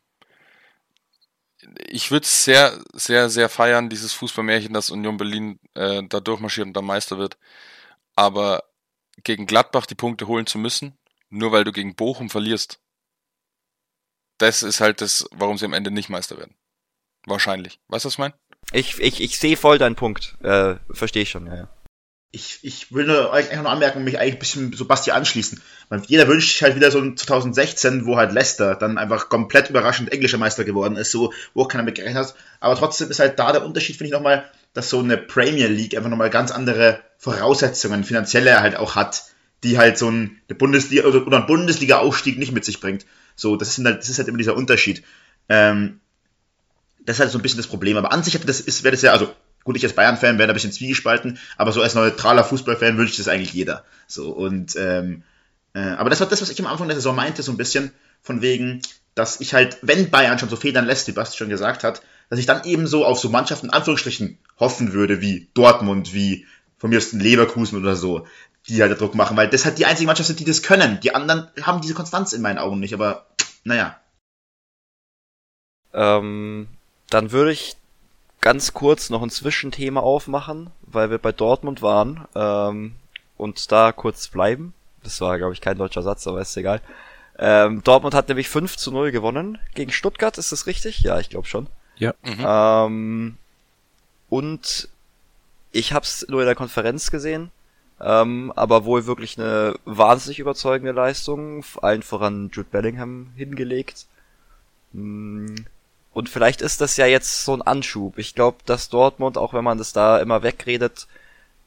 [1.88, 6.66] ich würde es sehr, sehr, sehr feiern, dieses Fußballmärchen, dass Union Berlin äh, da durchmarschiert
[6.66, 7.38] und dann Meister wird.
[8.14, 8.64] Aber
[9.22, 12.80] gegen Gladbach die Punkte holen zu müssen, nur weil du gegen Bochum verlierst,
[14.38, 16.56] das ist halt das, warum sie am Ende nicht Meister werden.
[17.26, 17.78] Wahrscheinlich.
[17.88, 18.34] Weißt du, was ich meine?
[18.72, 20.36] Ich, ich, ich sehe voll deinen Punkt.
[20.42, 21.68] Äh, Verstehe ich schon, ja, ja.
[22.32, 25.60] Ich, ich will nur eigentlich nur anmerken mich eigentlich ein bisschen so Basti anschließen.
[25.88, 29.70] Weil jeder wünscht sich halt wieder so ein 2016, wo halt Leicester dann einfach komplett
[29.70, 32.34] überraschend englischer Meister geworden ist, so, wo auch keiner mit gerechnet hat.
[32.60, 35.96] Aber trotzdem ist halt da der Unterschied, finde ich nochmal, dass so eine Premier League
[35.96, 39.24] einfach nochmal ganz andere Voraussetzungen, finanzielle halt auch hat,
[39.64, 43.06] die halt so ein, eine Bundesliga oder, ein Bundesliga-Aufstieg nicht mit sich bringt.
[43.34, 45.02] So, das ist halt, das ist halt immer dieser Unterschied.
[45.48, 45.98] Ähm,
[47.04, 47.96] das ist halt so ein bisschen das Problem.
[47.96, 49.34] Aber an sich das ist, wäre das ja, also
[49.64, 53.18] gut, ich als Bayern-Fan wäre da ein bisschen zwiegespalten, aber so als neutraler Fußballfan wünscht
[53.18, 53.84] das eigentlich jeder.
[54.06, 55.22] So und ähm,
[55.74, 57.92] äh, aber das war das, was ich am Anfang der Saison meinte, so ein bisschen
[58.22, 58.82] von wegen,
[59.14, 62.38] dass ich halt, wenn Bayern schon so federn lässt, wie Basti schon gesagt hat, dass
[62.38, 66.46] ich dann eben so auf so Mannschaften in Anführungsstrichen hoffen würde, wie Dortmund, wie
[66.78, 68.26] von mir aus Leverkusen oder so,
[68.68, 71.00] die halt Druck machen, weil das halt die einzige Mannschaft sind, die das können.
[71.00, 73.26] Die anderen haben diese Konstanz in meinen Augen nicht, aber
[73.64, 73.98] naja.
[75.92, 76.68] Ähm,
[77.08, 77.76] dann würde ich
[78.40, 82.94] ganz kurz noch ein Zwischenthema aufmachen, weil wir bei Dortmund waren ähm,
[83.36, 84.74] und da kurz bleiben.
[85.02, 86.80] Das war, glaube ich, kein deutscher Satz, aber ist egal.
[87.38, 91.00] Ähm, Dortmund hat nämlich 5 zu 0 gewonnen gegen Stuttgart, ist das richtig?
[91.00, 91.68] Ja, ich glaube schon.
[91.96, 92.14] Ja.
[92.22, 92.44] Mhm.
[92.46, 93.36] Ähm,
[94.28, 94.88] und
[95.72, 97.50] ich hab's nur in der Konferenz gesehen,
[98.00, 104.06] ähm, aber wohl wirklich eine wahnsinnig überzeugende Leistung, allen voran Jude Bellingham hingelegt.
[104.92, 105.54] Mm,
[106.20, 108.18] Und vielleicht ist das ja jetzt so ein Anschub.
[108.18, 111.06] Ich glaube, dass Dortmund, auch wenn man das da immer wegredet,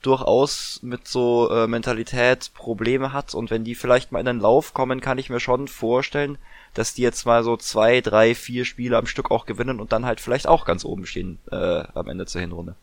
[0.03, 4.75] durchaus mit so äh, Mentalität Probleme hat und wenn die vielleicht mal in den Lauf
[4.75, 6.37] kommen, kann ich mir schon vorstellen,
[6.75, 10.05] dass die jetzt mal so zwei, drei, vier Spiele am Stück auch gewinnen und dann
[10.05, 11.55] halt vielleicht auch ganz oben stehen äh,
[11.95, 12.75] am Ende zur Hinrunde.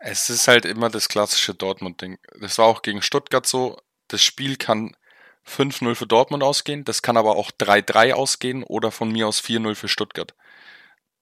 [0.00, 2.18] Es ist halt immer das klassische Dortmund-Ding.
[2.40, 3.78] Das war auch gegen Stuttgart so.
[4.08, 4.96] Das Spiel kann
[5.46, 9.76] 5-0 für Dortmund ausgehen, das kann aber auch 3-3 ausgehen oder von mir aus 4-0
[9.76, 10.34] für Stuttgart.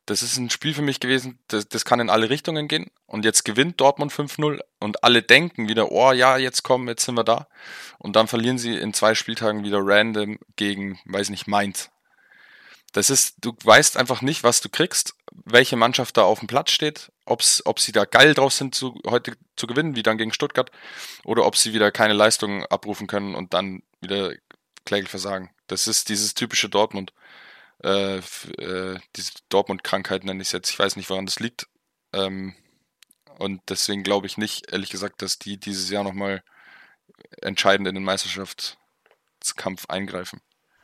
[0.09, 2.91] Das ist ein Spiel für mich gewesen, das, das kann in alle Richtungen gehen.
[3.07, 7.15] Und jetzt gewinnt Dortmund 5-0 und alle denken wieder, oh ja, jetzt kommen, jetzt sind
[7.15, 7.47] wir da.
[7.99, 11.91] Und dann verlieren sie in zwei Spieltagen wieder random gegen, weiß nicht, Mainz.
[12.93, 16.71] Das ist, du weißt einfach nicht, was du kriegst, welche Mannschaft da auf dem Platz
[16.71, 20.33] steht, ob's, ob sie da geil drauf sind, zu, heute zu gewinnen, wie dann gegen
[20.33, 20.71] Stuttgart,
[21.23, 24.33] oder ob sie wieder keine Leistung abrufen können und dann wieder
[24.87, 25.51] kläglich versagen.
[25.67, 27.13] Das ist dieses typische Dortmund.
[27.83, 30.71] Äh, äh, diese Dortmund-Krankheit nenne ich es jetzt.
[30.71, 31.69] Ich weiß nicht, woran das liegt.
[32.13, 32.55] Ähm,
[33.39, 36.43] und deswegen glaube ich nicht, ehrlich gesagt, dass die dieses Jahr nochmal
[37.41, 40.41] entscheidend in den Meisterschaftskampf eingreifen.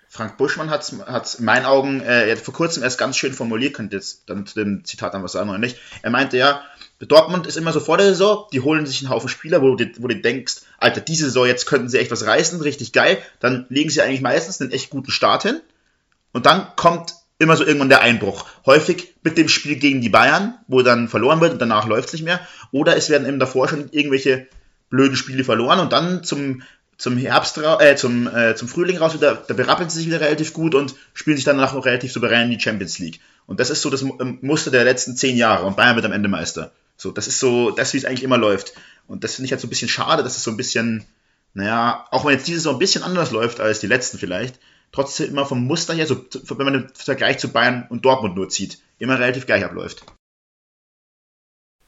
[0.08, 3.92] Frank Buschmann hat es in meinen Augen äh, vor kurzem erst ganz schön formuliert, könnt
[3.92, 5.76] ihr jetzt dann zu dem Zitat dann was sagen oder nicht.
[6.02, 6.62] Er meinte ja,
[7.00, 9.90] Dortmund ist immer so vor der Saison, die holen sich einen Haufen Spieler, wo du,
[9.98, 13.18] wo du denkst, Alter, diese Saison, jetzt könnten sie echt was reißen, richtig geil.
[13.40, 15.60] Dann legen sie eigentlich meistens einen echt guten Start hin.
[16.34, 18.44] Und dann kommt immer so irgendwann der Einbruch.
[18.66, 22.12] Häufig mit dem Spiel gegen die Bayern, wo dann verloren wird und danach läuft es
[22.12, 22.40] nicht mehr.
[22.72, 24.46] Oder es werden eben davor schon irgendwelche
[24.90, 26.62] blöden Spiele verloren und dann zum,
[26.98, 30.52] zum Herbst, äh, zum, äh, zum Frühling raus wieder, da berappeln sie sich wieder relativ
[30.52, 33.20] gut und spielen sich danach noch relativ souverän in die Champions League.
[33.46, 36.12] Und das ist so das ähm, Muster der letzten zehn Jahre und Bayern wird am
[36.12, 36.72] Ende Meister.
[36.96, 38.74] So, das ist so, das, wie es eigentlich immer läuft.
[39.06, 41.04] Und das finde ich halt so ein bisschen schade, dass es so ein bisschen,
[41.52, 44.58] naja, auch wenn jetzt diese Saison ein bisschen anders läuft als die letzten vielleicht,
[44.94, 48.48] trotzdem immer vom Muster her, so, wenn man den Vergleich zu Bayern und Dortmund nur
[48.48, 50.04] zieht, immer relativ gleich abläuft.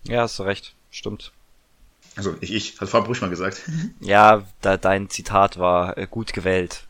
[0.03, 0.75] Ja, hast du recht.
[0.91, 1.33] Stimmt.
[2.17, 3.63] Also ich, ich, hat Frau Bruchmann gesagt.
[4.01, 6.89] Ja, da, dein Zitat war äh, gut gewählt.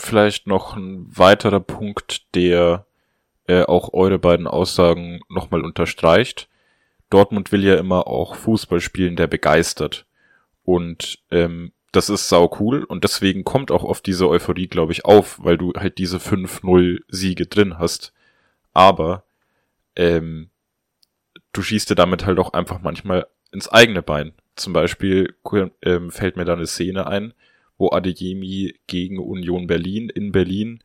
[0.00, 2.86] Vielleicht noch ein weiterer Punkt, der
[3.46, 6.48] äh, auch eure beiden Aussagen nochmal unterstreicht.
[7.10, 10.06] Dortmund will ja immer auch Fußball spielen, der begeistert.
[10.62, 15.04] Und ähm, das ist sau cool und deswegen kommt auch oft diese Euphorie, glaube ich,
[15.04, 18.12] auf, weil du halt diese 5-0 Siege drin hast.
[18.74, 19.24] Aber
[19.96, 20.50] ähm,
[21.52, 24.32] du schießt dir damit halt auch einfach manchmal ins eigene Bein.
[24.56, 25.34] Zum Beispiel
[25.82, 27.32] ähm, fällt mir da eine Szene ein,
[27.78, 30.80] wo Adeyemi gegen Union Berlin in Berlin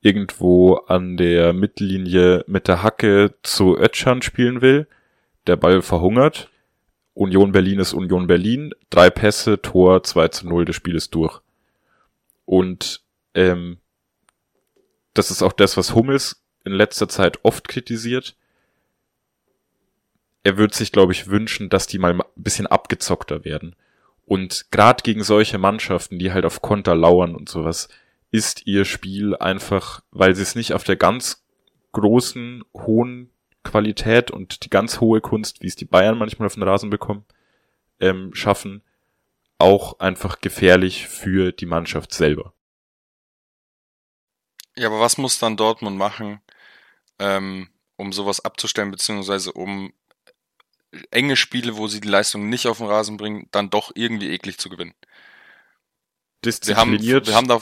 [0.00, 4.86] irgendwo an der Mittellinie mit der Hacke zu Ötschan spielen will.
[5.46, 6.50] Der Ball verhungert.
[7.18, 8.72] Union Berlin ist Union Berlin.
[8.90, 11.40] Drei Pässe, Tor, 2 zu 0, das Spiel ist durch.
[12.44, 13.02] Und
[13.34, 13.78] ähm,
[15.14, 18.36] das ist auch das, was Hummels in letzter Zeit oft kritisiert.
[20.44, 23.74] Er würde sich, glaube ich, wünschen, dass die mal ein bisschen abgezockter werden.
[24.24, 27.88] Und gerade gegen solche Mannschaften, die halt auf Konter lauern und sowas,
[28.30, 31.44] ist ihr Spiel einfach, weil sie es nicht auf der ganz
[31.92, 33.30] großen, hohen
[33.70, 37.24] Qualität und die ganz hohe Kunst, wie es die Bayern manchmal auf den Rasen bekommen,
[38.00, 38.82] ähm, schaffen,
[39.58, 42.54] auch einfach gefährlich für die Mannschaft selber.
[44.76, 46.40] Ja, aber was muss dann Dortmund machen,
[47.18, 49.92] ähm, um sowas abzustellen, beziehungsweise um
[51.10, 54.58] enge Spiele, wo sie die Leistung nicht auf den Rasen bringen, dann doch irgendwie eklig
[54.58, 54.94] zu gewinnen?
[56.44, 57.60] Wir haben, Diszipliniert, wir haben da,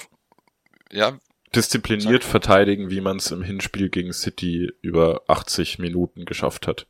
[0.93, 1.19] ja,
[1.57, 6.87] diszipliniert verteidigen, wie man es im Hinspiel gegen City über 80 Minuten geschafft hat.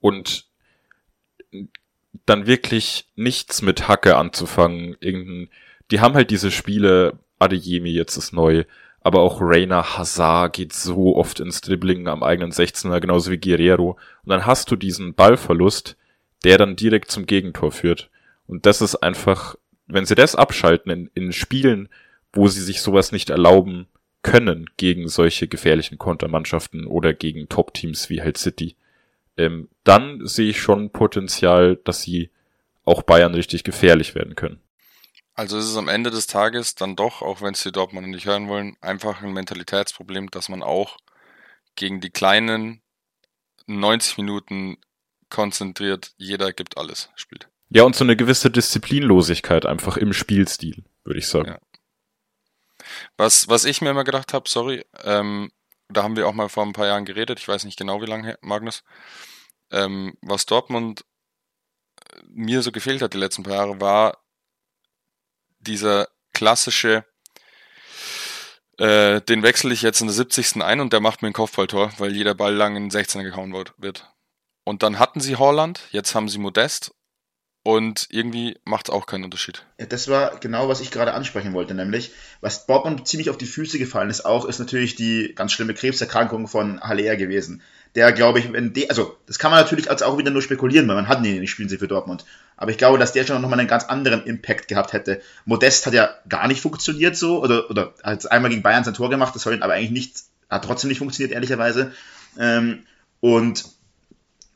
[0.00, 0.46] Und
[2.26, 4.96] dann wirklich nichts mit Hacke anzufangen.
[5.00, 5.48] Irgendein,
[5.90, 8.64] die haben halt diese Spiele, Adeyemi jetzt ist neu,
[9.00, 13.98] aber auch Reina Hazard geht so oft ins Dribbling am eigenen 16er, genauso wie Guerrero.
[14.24, 15.96] Und dann hast du diesen Ballverlust,
[16.44, 18.10] der dann direkt zum Gegentor führt.
[18.46, 21.88] Und das ist einfach, wenn sie das abschalten in, in Spielen,
[22.32, 23.88] wo sie sich sowas nicht erlauben
[24.22, 28.76] können gegen solche gefährlichen Kontermannschaften oder gegen Top-Teams wie halt City,
[29.36, 32.30] ähm, dann sehe ich schon Potenzial, dass sie
[32.84, 34.60] auch Bayern richtig gefährlich werden können.
[35.34, 38.26] Also ist es am Ende des Tages dann doch, auch wenn es die Dortmunder nicht
[38.26, 40.98] hören wollen, einfach ein Mentalitätsproblem, dass man auch
[41.76, 42.82] gegen die kleinen
[43.66, 44.76] 90 Minuten
[45.30, 47.48] konzentriert, jeder gibt alles spielt.
[47.70, 51.50] Ja, und so eine gewisse Disziplinlosigkeit einfach im Spielstil, würde ich sagen.
[51.52, 51.58] Ja.
[53.16, 55.50] Was, was ich mir immer gedacht habe, sorry, ähm,
[55.88, 58.06] da haben wir auch mal vor ein paar Jahren geredet, ich weiß nicht genau wie
[58.06, 58.84] lange, Magnus,
[59.70, 61.04] ähm, was Dortmund
[62.26, 64.18] mir so gefehlt hat die letzten paar Jahre, war
[65.60, 67.04] dieser klassische,
[68.78, 70.62] äh, den wechsle ich jetzt in der 70.
[70.62, 74.10] ein und der macht mir ein Kopfballtor, weil jeder Ball lang in 16er gehauen wird.
[74.64, 76.94] Und dann hatten sie Holland, jetzt haben sie Modest
[77.62, 79.64] und irgendwie macht es auch keinen Unterschied.
[79.78, 83.46] Ja, das war genau, was ich gerade ansprechen wollte, nämlich, was Dortmund ziemlich auf die
[83.46, 87.62] Füße gefallen ist auch, ist natürlich die ganz schlimme Krebserkrankung von Haller gewesen.
[87.96, 90.86] Der, glaube ich, wenn de, also das kann man natürlich als auch wieder nur spekulieren,
[90.88, 92.24] weil man hat ihn nicht spielen sie für Dortmund.
[92.56, 95.20] Aber ich glaube, dass der schon nochmal einen ganz anderen Impact gehabt hätte.
[95.44, 99.10] Modest hat ja gar nicht funktioniert so, oder, oder hat einmal gegen Bayern sein Tor
[99.10, 100.16] gemacht, das soll aber eigentlich nicht,
[100.48, 101.92] hat trotzdem nicht funktioniert, ehrlicherweise.
[102.38, 102.84] Ähm,
[103.18, 103.64] und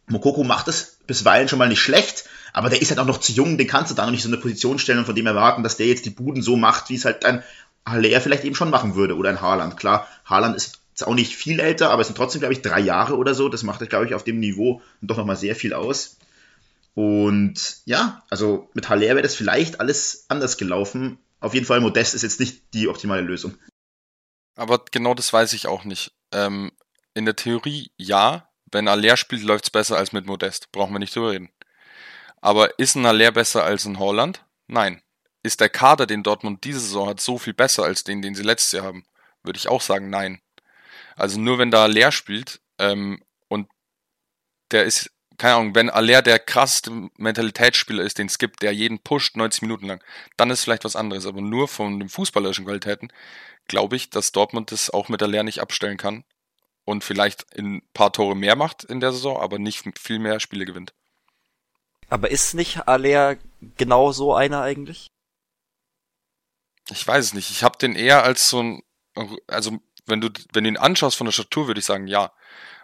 [0.06, 3.32] Mokoko macht es bisweilen schon mal nicht schlecht, aber der ist halt auch noch zu
[3.32, 5.64] jung, den kannst du da noch nicht so eine Position stellen und von dem erwarten,
[5.64, 7.42] dass der jetzt die Buden so macht, wie es halt ein
[7.84, 9.76] Haller vielleicht eben schon machen würde oder ein Haaland.
[9.76, 12.78] Klar, Haaland ist jetzt auch nicht viel älter, aber es sind trotzdem, glaube ich, drei
[12.78, 13.48] Jahre oder so.
[13.48, 16.16] Das macht, glaube ich, auf dem Niveau doch nochmal sehr viel aus.
[16.94, 21.18] Und ja, also mit Haller wäre das vielleicht alles anders gelaufen.
[21.40, 23.56] Auf jeden Fall, Modest ist jetzt nicht die optimale Lösung.
[24.54, 26.12] Aber genau das weiß ich auch nicht.
[26.30, 26.70] Ähm,
[27.14, 30.70] in der Theorie ja, wenn Aller spielt, läuft es besser als mit Modest.
[30.70, 31.50] Brauchen wir nicht drüber reden.
[32.44, 34.44] Aber ist ein Aller besser als ein Holland?
[34.66, 35.00] Nein.
[35.42, 38.42] Ist der Kader, den Dortmund diese Saison hat, so viel besser als den, den sie
[38.42, 39.06] letztes Jahr haben?
[39.42, 40.42] Würde ich auch sagen, nein.
[41.16, 43.70] Also nur wenn da Aller spielt ähm, und
[44.72, 48.98] der ist, keine Ahnung, wenn Aller der krasseste Mentalitätsspieler ist, den es gibt, der jeden
[48.98, 50.04] pusht 90 Minuten lang,
[50.36, 51.24] dann ist vielleicht was anderes.
[51.24, 53.08] Aber nur von den fußballerischen Qualitäten
[53.68, 56.24] glaube ich, dass Dortmund das auch mit Aller nicht abstellen kann
[56.84, 60.66] und vielleicht ein paar Tore mehr macht in der Saison, aber nicht viel mehr Spiele
[60.66, 60.92] gewinnt.
[62.08, 63.36] Aber ist nicht Aller
[63.76, 65.08] genau so einer eigentlich?
[66.90, 67.50] Ich weiß es nicht.
[67.50, 68.82] Ich habe den eher als so ein,
[69.46, 72.32] also wenn du, wenn du ihn anschaust von der Statur, würde ich sagen, ja.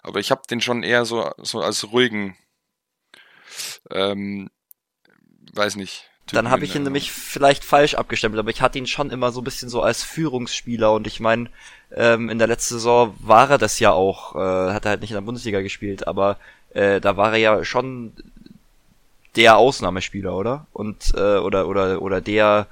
[0.03, 2.37] Aber ich habe den schon eher so, so als ruhigen,
[3.91, 4.51] ähm,
[5.53, 6.11] weiß nicht.
[6.33, 9.41] Dann habe ich ihn nämlich vielleicht falsch abgestempelt, aber ich hatte ihn schon immer so
[9.41, 11.51] ein bisschen so als Führungsspieler und ich meine,
[11.93, 15.11] ähm, in der letzten Saison war er das ja auch, äh, hat er halt nicht
[15.11, 16.39] in der Bundesliga gespielt, aber
[16.71, 18.15] äh, da war er ja schon
[19.37, 20.67] der Ausnahmespieler, oder?
[20.73, 22.67] Und äh, oder oder oder der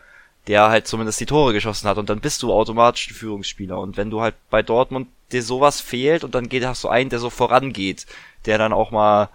[0.47, 3.99] der halt zumindest die Tore geschossen hat und dann bist du automatisch ein Führungsspieler und
[3.99, 7.19] wenn du halt bei Dortmund dir sowas fehlt und dann geht hast du einen, der
[7.19, 8.07] so vorangeht,
[8.47, 9.29] der dann auch mal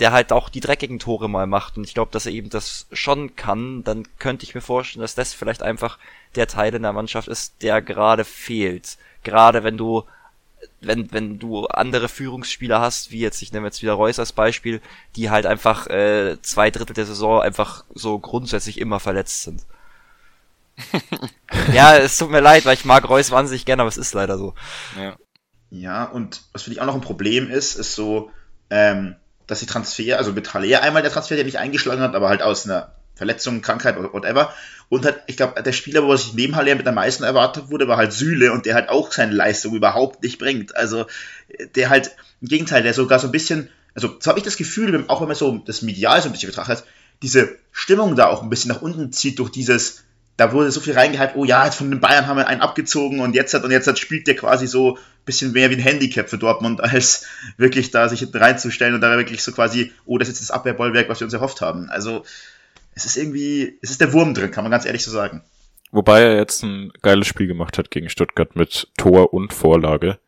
[0.00, 2.86] der halt auch die dreckigen Tore mal macht und ich glaube, dass er eben das
[2.92, 5.98] schon kann, dann könnte ich mir vorstellen, dass das vielleicht einfach
[6.34, 8.98] der Teil in der Mannschaft ist, der gerade fehlt.
[9.22, 10.04] Gerade wenn du
[10.80, 14.80] wenn, wenn du andere Führungsspieler hast, wie jetzt, ich nehme jetzt wieder Reus als Beispiel,
[15.16, 19.62] die halt einfach äh, zwei Drittel der Saison einfach so grundsätzlich immer verletzt sind.
[21.72, 24.38] ja, es tut mir leid, weil ich mag Reus wahnsinnig gerne, aber es ist leider
[24.38, 24.54] so.
[24.98, 25.16] Ja,
[25.70, 28.30] ja und was für dich auch noch ein Problem ist, ist so,
[28.70, 32.28] ähm, dass die Transfer, also mit Haller einmal der Transfer, der nicht eingeschlagen hat, aber
[32.28, 34.52] halt aus einer Verletzung, Krankheit oder whatever.
[34.88, 37.88] Und halt, ich glaube, der Spieler, wo sich neben Haller mit am meisten erwartet wurde,
[37.88, 40.76] war halt Süle und der halt auch seine Leistung überhaupt nicht bringt.
[40.76, 41.06] Also
[41.74, 45.04] der halt, im Gegenteil, der sogar so ein bisschen, also so habe ich das Gefühl,
[45.08, 46.84] auch wenn man so das Medial so ein bisschen betrachtet,
[47.22, 50.04] diese Stimmung da auch ein bisschen nach unten zieht durch dieses,
[50.36, 53.20] da wurde so viel reingehalten, oh ja, jetzt von den Bayern haben wir einen abgezogen
[53.20, 55.80] und jetzt hat und jetzt hat spielt der quasi so ein bisschen mehr wie ein
[55.80, 60.18] Handicap für Dortmund, als wirklich da sich hinten reinzustellen und da wirklich so quasi, oh,
[60.18, 61.88] das ist jetzt das Abwehrbollwerk, was wir uns erhofft haben.
[61.88, 62.24] Also
[62.94, 65.42] es ist irgendwie, es ist der Wurm drin, kann man ganz ehrlich so sagen.
[65.90, 70.18] Wobei er jetzt ein geiles Spiel gemacht hat gegen Stuttgart mit Tor und Vorlage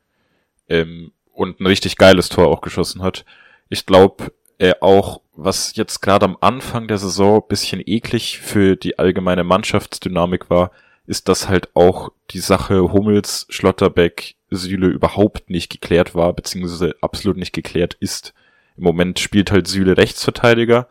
[0.69, 3.25] ähm, und ein richtig geiles Tor auch geschossen hat.
[3.69, 8.99] Ich glaube, er auch, was jetzt gerade am Anfang der Saison bisschen eklig für die
[8.99, 10.71] allgemeine Mannschaftsdynamik war,
[11.07, 17.37] ist, dass halt auch die Sache Hummels, Schlotterbeck, Süle überhaupt nicht geklärt war, beziehungsweise absolut
[17.37, 18.35] nicht geklärt ist.
[18.77, 20.89] Im Moment spielt halt Süle Rechtsverteidiger,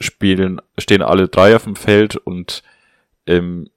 [0.00, 2.62] spielen, stehen alle drei auf dem Feld und
[3.26, 3.70] ähm,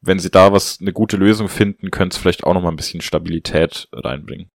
[0.00, 2.76] wenn sie da was, eine gute Lösung finden, könnte es vielleicht auch noch mal ein
[2.76, 4.50] bisschen Stabilität reinbringen.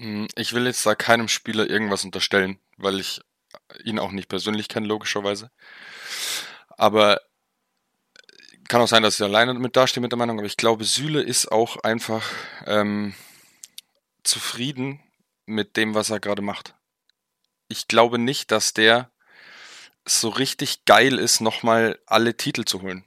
[0.00, 3.20] Hm, ich will jetzt da keinem Spieler irgendwas unterstellen, weil ich
[3.84, 5.50] ihn auch nicht persönlich kenne, logischerweise.
[6.68, 7.20] Aber
[8.68, 11.22] kann auch sein, dass ich alleine mit dastehe mit der Meinung, aber ich glaube, Süle
[11.22, 12.30] ist auch einfach
[12.66, 13.14] ähm,
[14.22, 15.00] zufrieden
[15.46, 16.74] mit dem, was er gerade macht
[17.74, 19.10] ich glaube nicht, dass der
[20.04, 23.04] so richtig geil ist, nochmal alle Titel zu holen.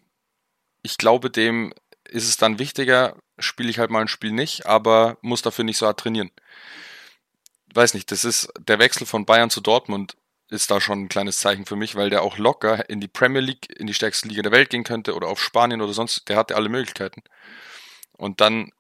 [0.82, 5.18] Ich glaube, dem ist es dann wichtiger, spiele ich halt mal ein Spiel nicht, aber
[5.22, 6.32] muss dafür nicht so hart trainieren.
[7.74, 10.18] Weiß nicht, das ist der Wechsel von Bayern zu Dortmund
[10.50, 13.42] ist da schon ein kleines Zeichen für mich, weil der auch locker in die Premier
[13.42, 16.36] League, in die stärkste Liga der Welt gehen könnte oder auf Spanien oder sonst, der
[16.36, 17.22] hatte alle Möglichkeiten.
[18.18, 18.72] Und dann,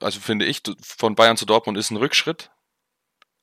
[0.00, 2.50] also finde ich, von Bayern zu Dortmund ist ein Rückschritt.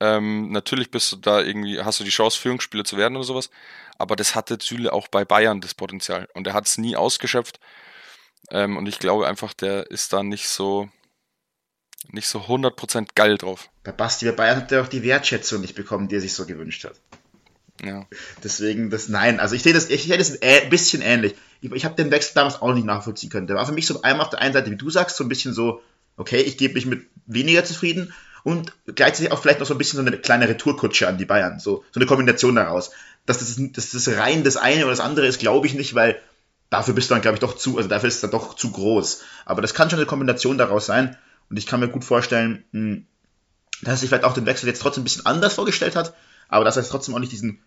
[0.02, 3.50] Ähm, natürlich bist du da irgendwie, hast du die Chance, Führungsspieler zu werden oder sowas.
[3.98, 6.28] Aber das hatte Süle auch bei Bayern das Potenzial.
[6.34, 7.60] Und er hat es nie ausgeschöpft.
[8.50, 10.88] Ähm, und ich glaube einfach, der ist da nicht so,
[12.08, 13.70] nicht so 100% geil drauf.
[13.84, 16.46] Bei Basti, bei Bayern hat er auch die Wertschätzung nicht bekommen, die er sich so
[16.46, 17.00] gewünscht hat.
[17.80, 18.08] Ja.
[18.42, 21.36] Deswegen, das, nein, also ich sehe das, ich sehe das ein bisschen ähnlich.
[21.60, 23.46] Ich, ich habe den Wechsel damals auch nicht nachvollziehen können.
[23.46, 25.28] Der war für mich so einmal auf der einen Seite, wie du sagst, so ein
[25.28, 25.80] bisschen so,
[26.16, 28.12] okay, ich gebe mich mit weniger zufrieden
[28.44, 31.60] und gleichzeitig auch vielleicht noch so ein bisschen so eine kleine Retourkutsche an die Bayern.
[31.60, 32.90] So, so eine Kombination daraus.
[33.26, 36.20] Dass das, dass das rein das eine oder das andere ist, glaube ich nicht, weil
[36.70, 38.72] dafür bist du dann, glaube ich, doch zu, also dafür ist es dann doch zu
[38.72, 39.22] groß.
[39.44, 41.16] Aber das kann schon eine Kombination daraus sein.
[41.50, 43.06] Und ich kann mir gut vorstellen, hm,
[43.82, 46.14] dass er sich vielleicht auch den Wechsel jetzt trotzdem ein bisschen anders vorgestellt hat,
[46.48, 47.62] aber dass er trotzdem auch nicht diesen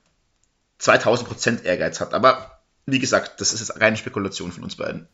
[0.82, 2.14] 2000% Ehrgeiz hat.
[2.14, 5.08] Aber wie gesagt, das ist jetzt reine Spekulation von uns beiden.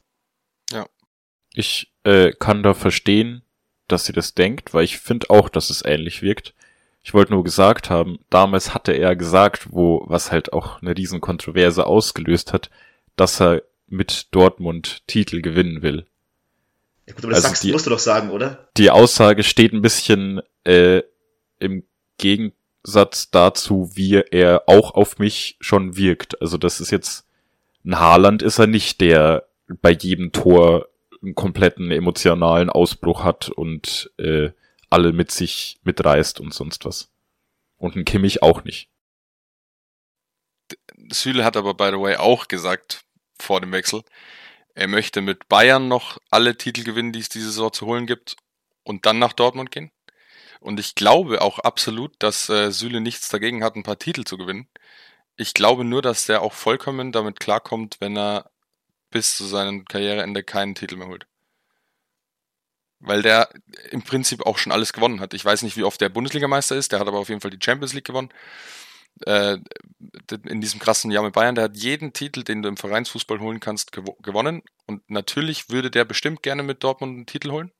[0.72, 0.88] Ja.
[1.54, 3.44] Ich äh, kann da verstehen,
[3.92, 6.54] dass sie das denkt, weil ich finde auch, dass es ähnlich wirkt.
[7.04, 11.20] Ich wollte nur gesagt haben, damals hatte er gesagt, wo, was halt auch eine riesen
[11.20, 12.70] Kontroverse ausgelöst hat,
[13.16, 16.06] dass er mit Dortmund Titel gewinnen will.
[17.08, 18.70] Ja gut, aber das also sagst, die, musst du doch sagen, oder?
[18.78, 21.02] Die Aussage steht ein bisschen äh,
[21.60, 21.84] im
[22.18, 26.40] Gegensatz dazu, wie er auch auf mich schon wirkt.
[26.42, 27.26] Also das ist jetzt
[27.84, 29.48] ein Haaland ist er nicht, der
[29.82, 30.88] bei jedem Tor
[31.22, 34.52] einen kompletten emotionalen Ausbruch hat und äh,
[34.90, 37.12] alle mit sich mitreißt und sonst was.
[37.78, 38.90] Und ein Kimmich auch nicht.
[41.12, 43.04] Süle hat aber, by the way, auch gesagt
[43.40, 44.04] vor dem Wechsel,
[44.76, 48.38] er möchte mit Bayern noch alle Titel gewinnen, die es diese Saison zu holen gibt
[48.84, 49.92] und dann nach Dortmund gehen.
[50.60, 54.38] Und ich glaube auch absolut, dass äh, Süle nichts dagegen hat, ein paar Titel zu
[54.38, 54.68] gewinnen.
[55.36, 58.51] Ich glaube nur, dass der auch vollkommen damit klarkommt, wenn er
[59.12, 61.28] bis zu seinem Karriereende keinen Titel mehr holt.
[63.00, 63.50] Weil der
[63.92, 65.34] im Prinzip auch schon alles gewonnen hat.
[65.34, 67.64] Ich weiß nicht, wie oft der Bundesligameister ist, der hat aber auf jeden Fall die
[67.64, 68.30] Champions League gewonnen.
[69.26, 69.58] Äh,
[70.46, 73.60] in diesem krassen Jahr mit Bayern, der hat jeden Titel, den du im Vereinsfußball holen
[73.60, 74.64] kannst, gew gewonnen.
[74.88, 77.72] Und natürlich würde der bestimmt gerne mit Dortmund einen Titel holen.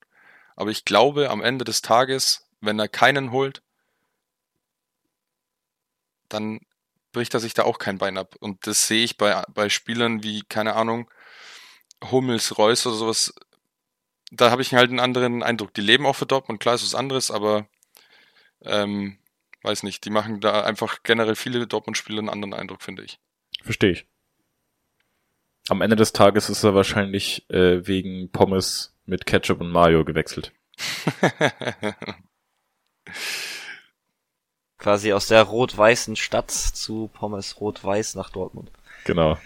[0.56, 3.62] Aber ich glaube, am Ende des Tages, wenn er keinen holt,
[6.30, 6.60] dann
[7.12, 8.36] bricht er sich da auch kein Bein ab.
[8.40, 11.10] Und das sehe ich bei, bei Spielern wie, keine Ahnung,
[12.10, 13.34] Hummels, Reus oder sowas.
[14.32, 15.74] Da habe ich halt einen anderen Eindruck.
[15.74, 17.68] Die leben auch für Dortmund, klar ist was anderes, aber
[18.62, 19.18] ähm,
[19.64, 23.20] weiß nicht, die machen da einfach generell viele Dortmund-Spieler einen anderen Eindruck, finde ich.
[23.62, 24.08] Verstehe ich.
[25.70, 30.52] Am Ende des Tages ist er wahrscheinlich äh, wegen Pommes mit Ketchup und Mayo gewechselt.
[34.78, 38.72] Quasi aus der rot-weißen Stadt zu Pommes rot-weiß nach Dortmund.
[39.06, 39.38] Genau.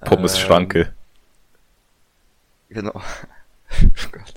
[0.00, 0.92] Pommes ähm, Schranke.
[2.72, 2.94] Genau.
[3.82, 4.34] oh Gott.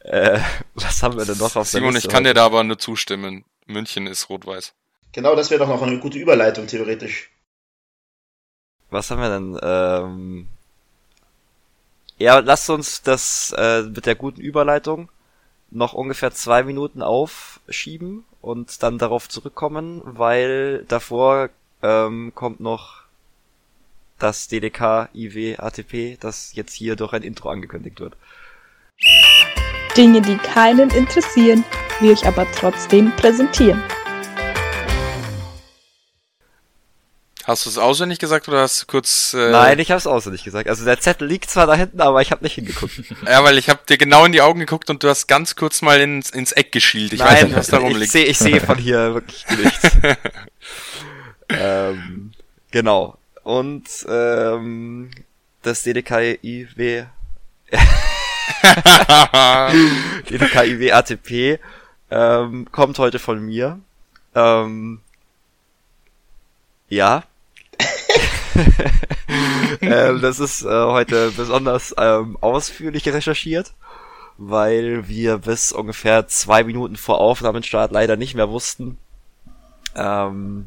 [0.00, 0.40] Äh,
[0.74, 2.30] was haben wir denn noch auf Simon, der Liste ich kann heute?
[2.30, 3.44] dir da aber nur zustimmen.
[3.66, 4.74] München ist rot-weiß.
[5.12, 7.30] Genau, das wäre doch noch eine gute Überleitung, theoretisch.
[8.90, 9.58] Was haben wir denn?
[9.62, 10.48] Ähm
[12.18, 15.08] ja, lasst uns das äh, mit der guten Überleitung
[15.70, 21.48] noch ungefähr zwei Minuten aufschieben und dann darauf zurückkommen, weil davor
[21.82, 23.03] ähm, kommt noch
[24.24, 28.16] das DDK IW ATP, das jetzt hier durch ein Intro angekündigt wird.
[29.98, 31.62] Dinge, die keinen interessieren,
[32.00, 33.82] wir euch aber trotzdem präsentieren.
[37.44, 39.34] Hast du es auswendig gesagt oder hast du kurz...
[39.34, 39.50] Äh...
[39.50, 40.70] Nein, ich habe es auswendig gesagt.
[40.70, 42.94] Also der Zettel liegt zwar da hinten, aber ich habe nicht hingeguckt.
[43.26, 45.82] ja, weil ich habe dir genau in die Augen geguckt und du hast ganz kurz
[45.82, 47.12] mal ins, ins Eck geschielt.
[47.12, 48.06] Ich Nein, weiß nicht, was da rumliegt.
[48.06, 49.90] Ich sehe ich seh von hier wirklich nichts.
[51.50, 52.32] ähm,
[52.70, 53.18] genau.
[53.44, 55.10] Und ähm,
[55.62, 57.04] das DDKIW
[60.30, 61.58] DDKIW ATP
[62.10, 63.78] ähm, kommt heute von mir.
[64.34, 65.00] Ähm,
[66.88, 67.24] ja.
[69.80, 73.72] ähm, das ist äh, heute besonders ähm, ausführlich recherchiert,
[74.38, 78.98] weil wir bis ungefähr zwei Minuten vor Aufnahmestart leider nicht mehr wussten,
[79.96, 80.66] ähm,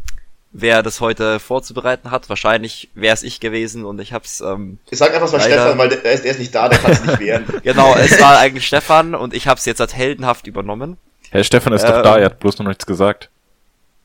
[0.59, 2.29] wer das heute vorzubereiten hat.
[2.29, 4.41] Wahrscheinlich wäre es ich gewesen und ich hab's.
[4.41, 5.61] Ähm, ich sag einfach mal leider...
[5.61, 7.45] Stefan, weil der ist, der ist nicht da, der kann es nicht wehren.
[7.63, 10.97] genau, es war eigentlich Stefan und ich hab's jetzt als heldenhaft übernommen.
[11.29, 13.29] Herr Stefan ist ähm, doch da, er hat bloß noch nichts gesagt.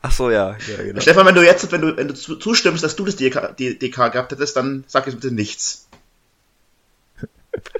[0.02, 0.56] Ach so, ja.
[0.68, 1.00] ja genau.
[1.00, 4.32] Stefan, wenn du jetzt, wenn du, wenn du zustimmst, dass du das DK, DK gehabt
[4.32, 5.88] hättest, dann sag jetzt bitte nichts.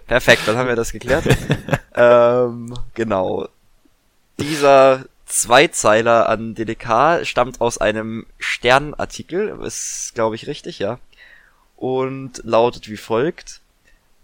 [0.07, 1.25] Perfekt, dann haben wir das geklärt.
[1.95, 3.49] ähm, genau.
[4.39, 10.99] Dieser Zweizeiler an DDK, stammt aus einem Sternartikel, ist glaube ich richtig, ja.
[11.74, 13.61] Und lautet wie folgt.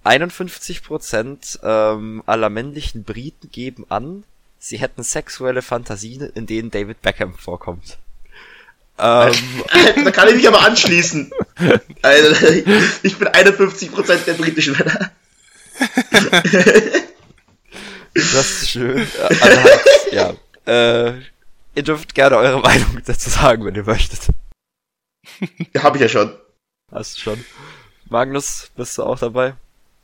[0.05, 4.25] 51% ähm, aller männlichen Briten geben an,
[4.59, 7.97] sie hätten sexuelle Fantasien, in denen David Beckham vorkommt.
[8.99, 9.33] Ähm,
[10.05, 11.31] da kann ich mich aber anschließen.
[12.03, 12.47] Also,
[13.03, 15.11] ich bin 51% der britischen Männer.
[18.15, 19.07] Das ist schön.
[19.19, 19.69] Also,
[20.13, 20.35] ja.
[20.69, 21.23] Äh,
[21.75, 24.29] ihr dürft gerne eure Meinung dazu sagen, wenn ihr möchtet.
[25.79, 26.37] Hab ich ja schon.
[26.93, 27.45] Hast du schon.
[28.11, 29.55] Magnus, bist du auch dabei?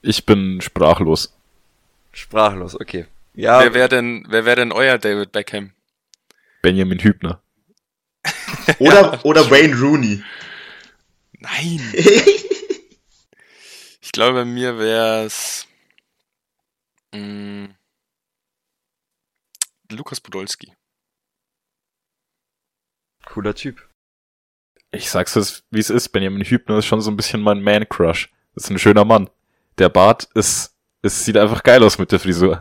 [0.00, 1.34] Ich bin sprachlos.
[2.12, 3.06] Sprachlos, okay.
[3.34, 3.60] Ja.
[3.60, 5.72] Wer wäre denn, wer wäre denn euer David Beckham?
[6.62, 7.42] Benjamin Hübner.
[8.78, 9.20] oder, ja.
[9.24, 10.22] oder Wayne Rooney.
[11.40, 11.92] Nein.
[14.00, 15.66] ich glaube, bei mir wäre es
[17.12, 17.66] mm,
[19.94, 20.72] Lukas Podolski.
[23.24, 23.88] Cooler Typ.
[24.90, 26.10] Ich sag's es, wie es ist.
[26.10, 28.30] Benjamin Hübner ist schon so ein bisschen mein Man-Crush.
[28.54, 29.28] Ist ein schöner Mann.
[29.78, 32.60] Der Bart ist, es sieht einfach geil aus mit der Frisur.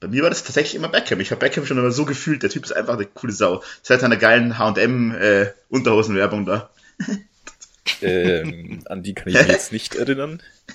[0.00, 1.20] Bei mir war das tatsächlich immer Beckham.
[1.20, 2.42] Ich habe Beckham schon immer so gefühlt.
[2.42, 3.62] Der Typ ist einfach eine coole Sau.
[3.82, 6.70] Seit seiner geilen H&M äh, Unterhosenwerbung da.
[8.02, 10.42] ähm, an die kann ich mich jetzt nicht erinnern.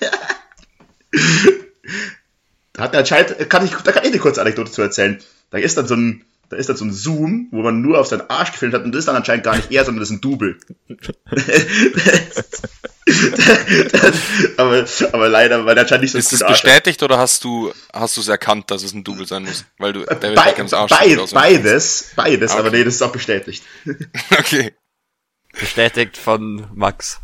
[2.72, 5.22] da hat er anscheinend, kann ich, da kann ich eine kurze Anekdote zu erzählen.
[5.52, 8.08] Da ist dann so ein, da ist dann so ein Zoom, wo man nur auf
[8.08, 10.16] seinen Arsch gefilmt hat und das ist dann anscheinend gar nicht er, sondern das ist
[10.16, 10.58] ein Double.
[14.56, 18.16] aber, aber leider, weil der anscheinend nicht so Ist es bestätigt oder hast du hast
[18.16, 19.66] du es erkannt, dass es ein Double sein muss?
[19.76, 22.60] Weil du David Be Beckhams Arsch Be Be Beides, beides, okay.
[22.60, 23.62] aber nee, das ist auch bestätigt.
[24.38, 24.72] okay.
[25.52, 27.20] Bestätigt von Max.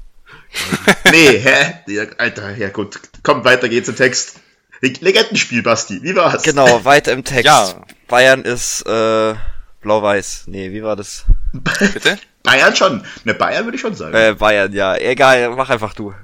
[1.11, 1.77] nee, hä?
[2.19, 3.01] Alter, ja gut.
[3.23, 4.39] Komm, weiter geht's im Text.
[4.81, 6.03] Legendenspiel, Basti.
[6.03, 6.43] Wie war's?
[6.43, 7.47] Genau, weiter im Text.
[7.47, 7.85] Ja.
[8.07, 9.35] Bayern ist äh,
[9.81, 10.45] blau-weiß.
[10.47, 11.25] Nee, wie war das?
[11.53, 12.19] Bitte?
[12.43, 13.05] Bayern schon.
[13.25, 14.15] Ne, Bayern würde ich schon sagen.
[14.15, 14.97] Äh, Bayern, ja.
[14.97, 16.15] Egal, mach einfach du.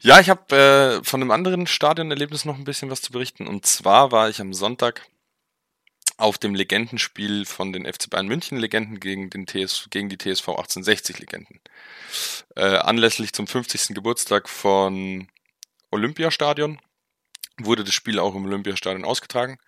[0.00, 0.54] Ja, ich habe
[1.00, 3.46] äh, von einem anderen Stadionerlebnis noch ein bisschen was zu berichten.
[3.46, 5.02] Und zwar war ich am Sonntag
[6.18, 10.48] auf dem Legendenspiel von den FC Bayern München Legenden gegen, den TS, gegen die TSV
[10.48, 11.58] 1860 Legenden.
[12.54, 13.94] Äh, anlässlich zum 50.
[13.94, 15.26] Geburtstag von
[15.94, 16.78] Olympiastadion
[17.60, 19.58] wurde das Spiel auch im Olympiastadion ausgetragen.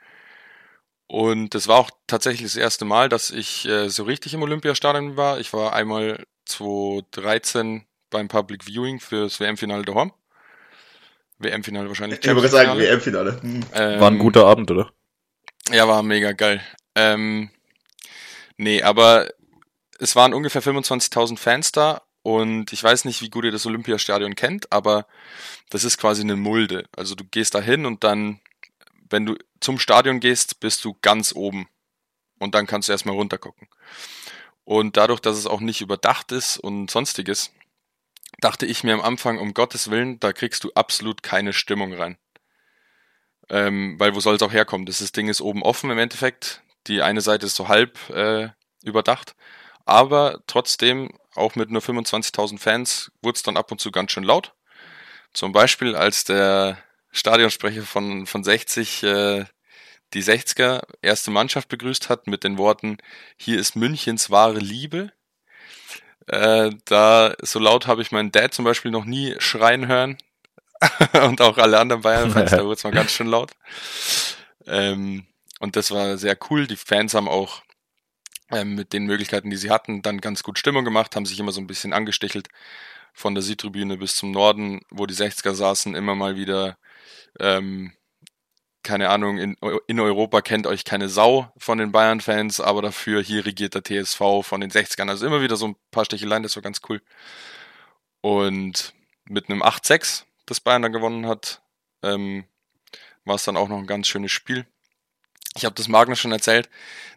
[1.09, 5.17] Und das war auch tatsächlich das erste Mal, dass ich äh, so richtig im Olympiastadion
[5.17, 5.39] war.
[5.39, 10.13] Ich war einmal 2013 beim Public Viewing fürs WM-Finale daheim.
[11.39, 12.19] WM-Finale wahrscheinlich.
[12.25, 13.41] Ich würde sagen, WM-Finale.
[13.41, 13.61] Hm.
[13.73, 14.91] Ähm, war ein guter Abend, oder?
[15.71, 16.61] Ja, war mega geil.
[16.95, 17.51] Ähm,
[18.57, 19.29] nee, aber
[19.99, 24.35] es waren ungefähr 25.000 Fans da und ich weiß nicht, wie gut ihr das Olympiastadion
[24.35, 25.07] kennt, aber
[25.71, 26.87] das ist quasi eine Mulde.
[26.97, 28.41] Also du gehst da hin und dann
[29.11, 31.69] wenn du zum Stadion gehst, bist du ganz oben.
[32.39, 33.69] Und dann kannst du erstmal runtergucken.
[34.65, 37.53] Und dadurch, dass es auch nicht überdacht ist und sonstiges,
[38.41, 42.19] dachte ich mir am Anfang, um Gottes Willen, da kriegst du absolut keine Stimmung rein.
[43.49, 44.87] Ähm, weil wo soll es auch herkommen?
[44.87, 46.63] Das, Ding ist oben offen im Endeffekt.
[46.89, 48.49] Die eine Seite ist so halb äh,
[48.83, 49.35] überdacht.
[49.87, 54.25] Aber trotzdem, auch mit nur 25.000 Fans, wurde es dann ab und zu ganz schön
[54.25, 54.53] laut.
[55.33, 56.79] Zum Beispiel, als der
[57.13, 59.45] Stadionsprecher von, von 60 äh,
[60.15, 62.99] die 60er erste Mannschaft begrüßt hat mit den Worten,
[63.37, 65.13] hier ist Münchens wahre Liebe.
[66.27, 70.19] Äh, da so laut habe ich meinen Dad zum Beispiel noch nie schreien hören.
[71.25, 73.53] und auch alle anderen Bayern-Fans, da wurde es mal ganz schön laut.
[74.67, 75.27] Ähm,
[75.59, 76.67] und das war sehr cool.
[76.67, 77.63] Die Fans haben auch
[78.65, 81.61] mit den Möglichkeiten, die sie hatten, dann ganz gut Stimmung gemacht, haben sich immer so
[81.61, 82.49] ein bisschen angestichelt.
[83.13, 86.77] Von der Südtribüne bis zum Norden, wo die 60er saßen, immer mal wieder
[87.41, 87.93] ähm,
[88.87, 89.57] keine Ahnung, in,
[89.89, 94.43] in Europa kennt euch keine Sau von den Bayern-Fans, aber dafür hier regiert der TSV
[94.43, 95.09] von den 60ern.
[95.09, 97.03] Also immer wieder so ein paar Sticheleien, das war ganz cool.
[98.21, 98.95] Und
[99.25, 101.63] mit einem 8-6, das Bayern dann gewonnen hat,
[102.05, 102.45] ähm,
[103.25, 104.67] war es dann auch noch ein ganz schönes Spiel.
[105.57, 106.69] Ich habe das Magnus schon erzählt.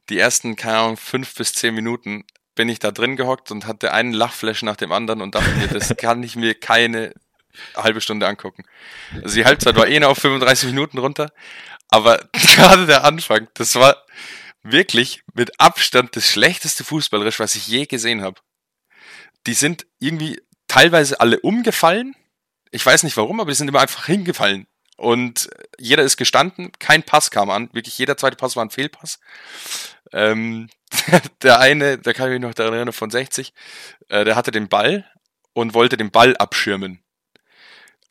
[0.09, 2.25] Die ersten, keine Ahnung, fünf bis zehn Minuten
[2.55, 5.67] bin ich da drin gehockt und hatte einen Lachflash nach dem anderen und dachte mir,
[5.67, 7.13] das kann ich mir keine
[7.75, 8.63] halbe Stunde angucken.
[9.21, 11.31] Also die Halbzeit war eh noch auf 35 Minuten runter,
[11.89, 14.03] aber gerade der Anfang, das war
[14.63, 18.41] wirklich mit Abstand das schlechteste Fußballrisch, was ich je gesehen habe.
[19.47, 22.15] Die sind irgendwie teilweise alle umgefallen.
[22.71, 24.67] Ich weiß nicht warum, aber die sind immer einfach hingefallen.
[24.99, 27.69] Und jeder ist gestanden, kein Pass kam an.
[27.71, 29.19] Wirklich jeder zweite Pass war ein Fehlpass.
[30.11, 30.69] Ähm,
[31.41, 33.53] der eine, da kann ich mich noch daran erinnern, von 60,
[34.09, 35.09] äh, der hatte den Ball
[35.53, 37.01] und wollte den Ball abschirmen.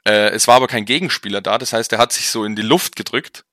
[0.06, 2.62] Äh, es war aber kein Gegenspieler da, das heißt, er hat sich so in die
[2.62, 3.44] Luft gedrückt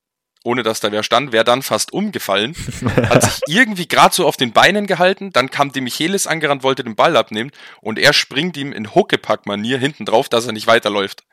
[0.45, 2.55] ohne dass da wer stand, wäre dann fast umgefallen,
[3.09, 6.83] hat sich irgendwie gerade so auf den Beinen gehalten, dann kam die Michelis angerannt, wollte
[6.83, 11.23] den Ball abnehmen und er springt ihm in Huckepack-Manier hinten drauf, dass er nicht weiterläuft.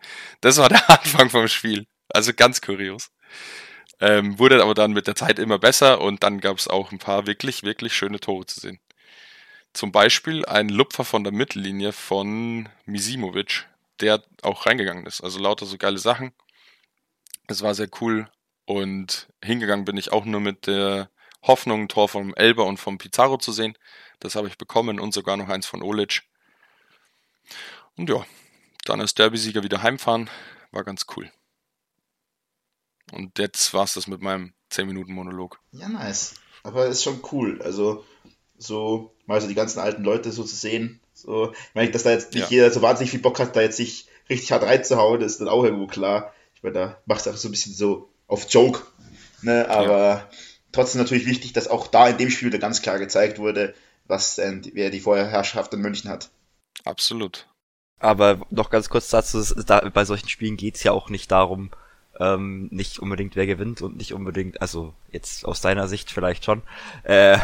[0.40, 1.86] Das war der Anfang vom Spiel.
[2.08, 3.10] Also ganz kurios.
[4.00, 6.98] Ähm, wurde aber dann mit der Zeit immer besser und dann gab es auch ein
[6.98, 8.80] paar wirklich, wirklich schöne Tore zu sehen.
[9.74, 13.68] Zum Beispiel ein Lupfer von der Mittellinie von Misimovic,
[14.00, 15.22] der auch reingegangen ist.
[15.22, 16.32] Also lauter so geile Sachen.
[17.46, 18.28] Es war sehr cool
[18.64, 21.10] und hingegangen bin ich auch nur mit der
[21.42, 23.76] Hoffnung, ein Tor vom Elber und vom Pizarro zu sehen.
[24.20, 26.22] Das habe ich bekommen und sogar noch eins von Olic.
[27.96, 28.24] Und ja,
[28.84, 30.30] dann als Derby-Sieger wieder heimfahren,
[30.70, 31.30] war ganz cool.
[33.12, 35.58] Und jetzt war es das mit meinem 10-Minuten-Monolog.
[35.72, 36.34] Ja, nice.
[36.62, 37.60] Aber ist schon cool.
[37.60, 38.04] Also,
[38.56, 41.00] so mal so die ganzen alten Leute so zu sehen.
[41.12, 42.48] So, ich meine, dass da jetzt nicht ja.
[42.50, 45.64] jeder so wahnsinnig viel Bock hat, da jetzt sich richtig hart reinzuhauen, ist dann auch
[45.64, 46.32] irgendwo klar.
[46.54, 48.80] Ich meine, da macht es auch so ein bisschen so auf Joke.
[49.42, 49.68] Ne?
[49.68, 50.28] Aber ja.
[50.72, 53.74] trotzdem natürlich wichtig, dass auch da in dem Spiel wieder ganz klar gezeigt wurde,
[54.06, 56.30] was äh, wer die Vorherrschaft in München hat.
[56.84, 57.46] Absolut.
[57.98, 61.70] Aber noch ganz kurz dazu, da, bei solchen Spielen geht's ja auch nicht darum,
[62.18, 66.62] ähm, nicht unbedingt wer gewinnt und nicht unbedingt, also jetzt aus deiner Sicht vielleicht schon,
[67.04, 67.38] äh,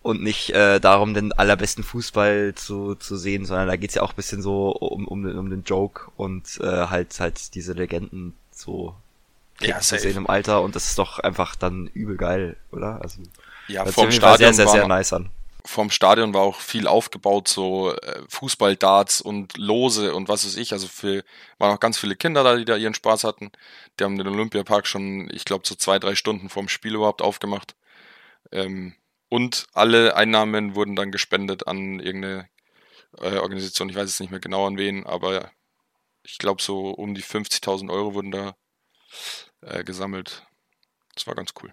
[0.00, 4.12] und nicht äh, darum, den allerbesten Fußball zu, zu sehen, sondern da geht's ja auch
[4.12, 8.96] ein bisschen so um, um, um den Joke und äh, halt halt diese Legenden so
[9.62, 13.00] ja, zu sehen im Alter und das ist doch einfach dann übel geil, oder?
[13.02, 13.22] Also
[13.68, 15.30] ja, vom Stadion sehr, sehr, sehr nice an.
[15.64, 20.72] Vom Stadion war auch viel aufgebaut, so äh, Fußballdarts und Lose und was weiß ich.
[20.72, 21.22] Also für,
[21.58, 23.52] waren auch ganz viele Kinder da, die da ihren Spaß hatten.
[23.98, 27.76] Die haben den Olympiapark schon, ich glaube, so zwei, drei Stunden vorm Spiel überhaupt aufgemacht.
[28.50, 28.96] Ähm,
[29.28, 32.48] und alle Einnahmen wurden dann gespendet an irgendeine
[33.18, 33.88] äh, Organisation.
[33.88, 35.50] Ich weiß jetzt nicht mehr genau an wen, aber
[36.24, 38.56] ich glaube, so um die 50.000 Euro wurden da
[39.62, 40.46] äh, gesammelt.
[41.14, 41.72] Das war ganz cool.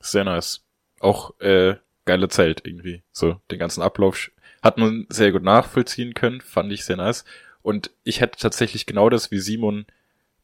[0.00, 0.64] Sehr nice.
[0.98, 3.02] Auch äh, geile Zeit irgendwie.
[3.12, 4.30] So, den ganzen Ablauf
[4.62, 7.24] hat man sehr gut nachvollziehen können, fand ich sehr nice.
[7.62, 9.86] Und ich hätte tatsächlich genau das, wie Simon,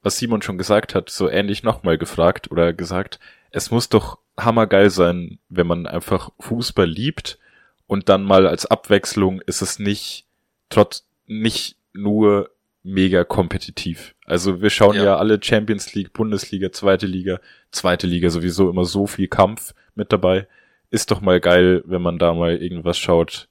[0.02, 3.18] was Simon schon gesagt hat, so ähnlich nochmal gefragt oder gesagt,
[3.50, 7.38] es muss doch hammergeil sein, wenn man einfach Fußball liebt
[7.86, 10.26] und dann mal als Abwechslung ist es nicht
[10.68, 12.50] trotz nicht nur
[12.86, 14.14] mega kompetitiv.
[14.24, 15.04] Also wir schauen ja.
[15.04, 15.16] ja.
[15.16, 17.40] alle Champions League, Bundesliga, zweite Liga,
[17.72, 20.46] zweite Liga sowieso immer so viel Kampf mit dabei.
[20.90, 23.48] Ist doch mal geil, wenn man da mal irgendwas schaut,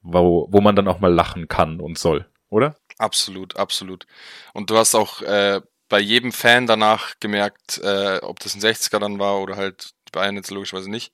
[0.00, 2.76] wo, wo man dann auch mal lachen kann und soll, oder?
[2.96, 4.06] Absolut, absolut.
[4.54, 5.60] Und du hast auch äh,
[5.90, 10.36] bei jedem Fan danach gemerkt, äh, ob das ein 60er dann war oder halt Bayern
[10.36, 11.12] jetzt logischerweise nicht.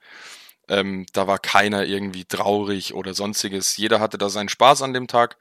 [0.68, 3.76] Ähm, da war keiner irgendwie traurig oder sonstiges.
[3.76, 5.38] Jeder hatte da seinen Spaß an dem Tag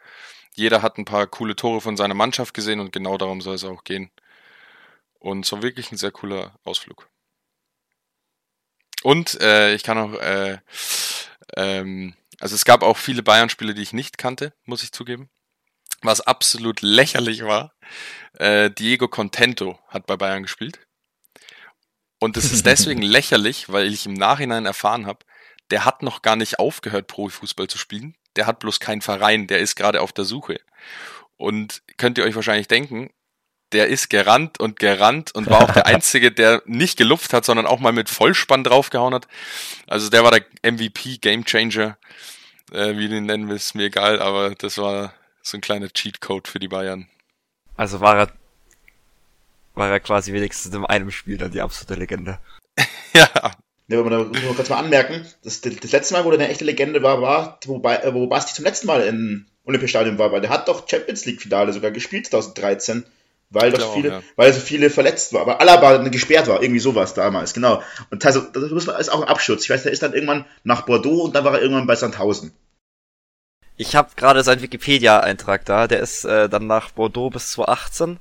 [0.58, 3.64] jeder hat ein paar coole Tore von seiner Mannschaft gesehen und genau darum soll es
[3.64, 4.12] auch gehen.
[5.20, 7.10] Und so wirklich ein sehr cooler Ausflug.
[9.04, 10.58] Und äh, ich kann auch, äh,
[11.56, 15.30] ähm, also es gab auch viele Bayern-Spiele, die ich nicht kannte, muss ich zugeben.
[16.02, 17.74] Was absolut lächerlich war.
[18.34, 20.80] Äh, Diego Contento hat bei Bayern gespielt.
[22.20, 25.20] Und es ist deswegen lächerlich, weil ich im Nachhinein erfahren habe,
[25.70, 29.60] der hat noch gar nicht aufgehört, Profifußball zu spielen der hat bloß keinen Verein, der
[29.60, 30.60] ist gerade auf der Suche.
[31.36, 33.10] Und könnt ihr euch wahrscheinlich denken,
[33.74, 37.66] der ist gerannt und gerannt und war auch der Einzige, der nicht gelupft hat, sondern
[37.66, 39.28] auch mal mit Vollspann draufgehauen hat.
[39.88, 41.98] Also der war der MVP, Game Changer,
[42.72, 46.48] äh, wie den nennen wir, ist mir egal, aber das war so ein kleiner Cheatcode
[46.48, 47.08] für die Bayern.
[47.76, 48.32] Also war er,
[49.76, 52.40] war er quasi wenigstens in einem Spiel dann die absolute Legende.
[53.14, 53.30] ja,
[53.90, 56.50] Ne, aber da muss man kurz mal anmerken, das, das letzte Mal, wo der eine
[56.50, 60.50] echte Legende war, war, wo, wo Basti zum letzten Mal im Olympiastadion war, weil der
[60.50, 63.06] hat doch Champions League-Finale sogar gespielt 2013,
[63.50, 64.22] weil doch viele, ja.
[64.36, 67.82] weil so viele verletzt war, aber Alaba gesperrt war, irgendwie sowas damals, genau.
[68.10, 69.64] Und also, das ist auch ein Abschutz.
[69.64, 72.52] Ich weiß, der ist dann irgendwann nach Bordeaux und dann war er irgendwann bei Sandhausen.
[73.78, 78.20] Ich habe gerade seinen Wikipedia-Eintrag da, der ist äh, dann nach Bordeaux bis 2018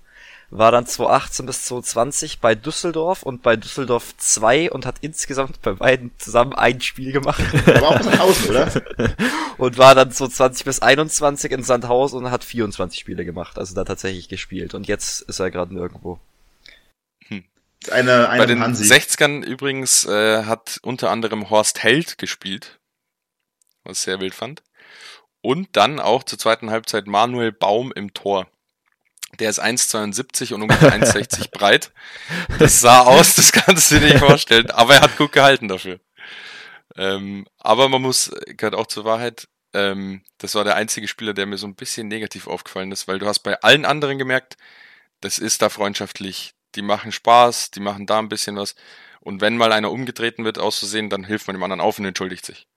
[0.51, 5.73] war dann 2018 bis 2020 bei Düsseldorf und bei Düsseldorf 2 und hat insgesamt bei
[5.73, 7.41] beiden zusammen ein Spiel gemacht.
[7.67, 8.73] war auch Sandhausen, oder?
[9.59, 13.85] und war dann 2020 bis 21 in Sandhausen und hat 24 Spiele gemacht, also da
[13.85, 14.75] tatsächlich gespielt.
[14.75, 16.21] Und jetzt ist er gerade nirgendwo.
[17.27, 17.45] Hm.
[17.91, 18.85] Eine, eine bei den Hansi.
[18.85, 22.79] 60ern übrigens äh, hat unter anderem Horst Held gespielt,
[23.83, 24.63] was ich sehr wild fand.
[25.43, 28.47] Und dann auch zur zweiten Halbzeit Manuel Baum im Tor.
[29.39, 31.93] Der ist 1,72 und ungefähr 1,60 breit.
[32.59, 34.71] Das sah aus, das kannst du dir nicht vorstellen.
[34.71, 36.01] Aber er hat gut gehalten dafür.
[36.97, 41.47] Ähm, aber man muss, gehört auch zur Wahrheit, ähm, das war der einzige Spieler, der
[41.47, 44.57] mir so ein bisschen negativ aufgefallen ist, weil du hast bei allen anderen gemerkt,
[45.21, 48.75] das ist da freundschaftlich, die machen Spaß, die machen da ein bisschen was.
[49.21, 52.47] Und wenn mal einer umgetreten wird auszusehen, dann hilft man dem anderen auf und entschuldigt
[52.47, 52.69] sich.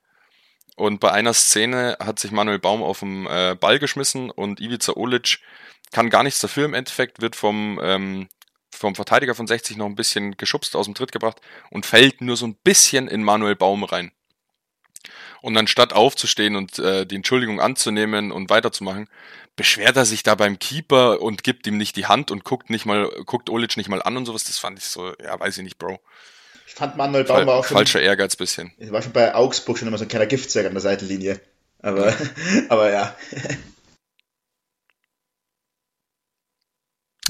[0.76, 4.93] Und bei einer Szene hat sich Manuel Baum auf den äh, Ball geschmissen und Ivica
[4.93, 5.39] Olic
[5.92, 8.28] kann gar nichts dafür im Endeffekt, wird vom, ähm,
[8.72, 12.38] vom Verteidiger von 60 noch ein bisschen geschubst, aus dem Tritt gebracht und fällt nur
[12.38, 14.12] so ein bisschen in Manuel Baum rein.
[15.42, 19.08] Und anstatt aufzustehen und äh, die Entschuldigung anzunehmen und weiterzumachen,
[19.56, 22.86] beschwert er sich da beim Keeper und gibt ihm nicht die Hand und guckt nicht
[22.86, 24.44] mal, guckt Olic nicht mal an und sowas.
[24.44, 26.00] Das fand ich so, ja, weiß ich nicht, Bro.
[26.68, 28.72] Ich fand Manuel Baum war auch schon, Falscher Ehrgeiz bisschen.
[28.78, 31.42] Ich war schon bei Augsburg schon immer so ein kleiner Giftzwerg an der Seitenlinie.
[31.82, 32.14] Aber,
[32.70, 33.16] aber ja.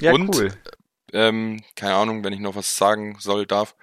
[0.02, 0.54] Ja, Und- cool.
[1.12, 3.76] Ähm, keine Ahnung, wenn ich noch was sagen soll, darf.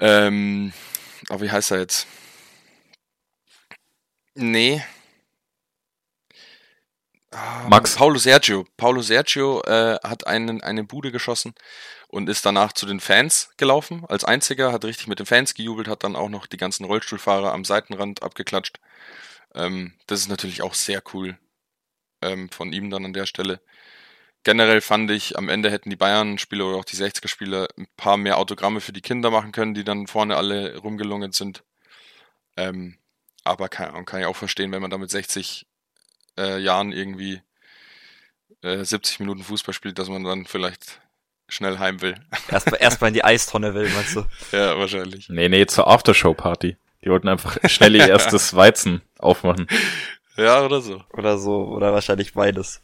[0.00, 0.72] Ähm,
[1.28, 2.06] aber wie heißt er jetzt?
[4.34, 4.82] Nee.
[7.30, 7.96] Ah, Max.
[7.96, 8.64] Paulo Sergio.
[8.76, 11.54] Paulo Sergio äh, hat einen, eine Bude geschossen
[12.08, 14.04] und ist danach zu den Fans gelaufen.
[14.08, 17.52] Als einziger, hat richtig mit den Fans gejubelt, hat dann auch noch die ganzen Rollstuhlfahrer
[17.52, 18.78] am Seitenrand abgeklatscht.
[19.54, 21.38] Ähm, das ist natürlich auch sehr cool
[22.22, 23.60] ähm, von ihm dann an der Stelle.
[24.44, 28.36] Generell fand ich, am Ende hätten die Bayern-Spieler oder auch die 60er-Spieler ein paar mehr
[28.38, 31.64] Autogramme für die Kinder machen können, die dann vorne alle rumgelungen sind.
[32.56, 32.98] Ähm,
[33.42, 35.66] aber kann, kann ich auch verstehen, wenn man da mit 60
[36.38, 37.40] äh, Jahren irgendwie
[38.62, 41.00] äh, 70 Minuten Fußball spielt, dass man dann vielleicht
[41.48, 42.14] schnell heim will.
[42.50, 44.24] Erstmal erst mal in die Eistonne will, meinst du?
[44.52, 45.28] ja, wahrscheinlich.
[45.28, 46.76] Nee, nee, zur Aftershow-Party.
[47.02, 49.66] Die wollten einfach schnell ihr erstes Weizen aufmachen.
[50.36, 51.00] Ja, oder so.
[51.12, 52.82] Oder so, oder wahrscheinlich beides.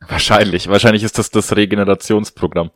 [0.00, 0.68] Wahrscheinlich.
[0.68, 2.70] Wahrscheinlich ist das das Regenerationsprogramm.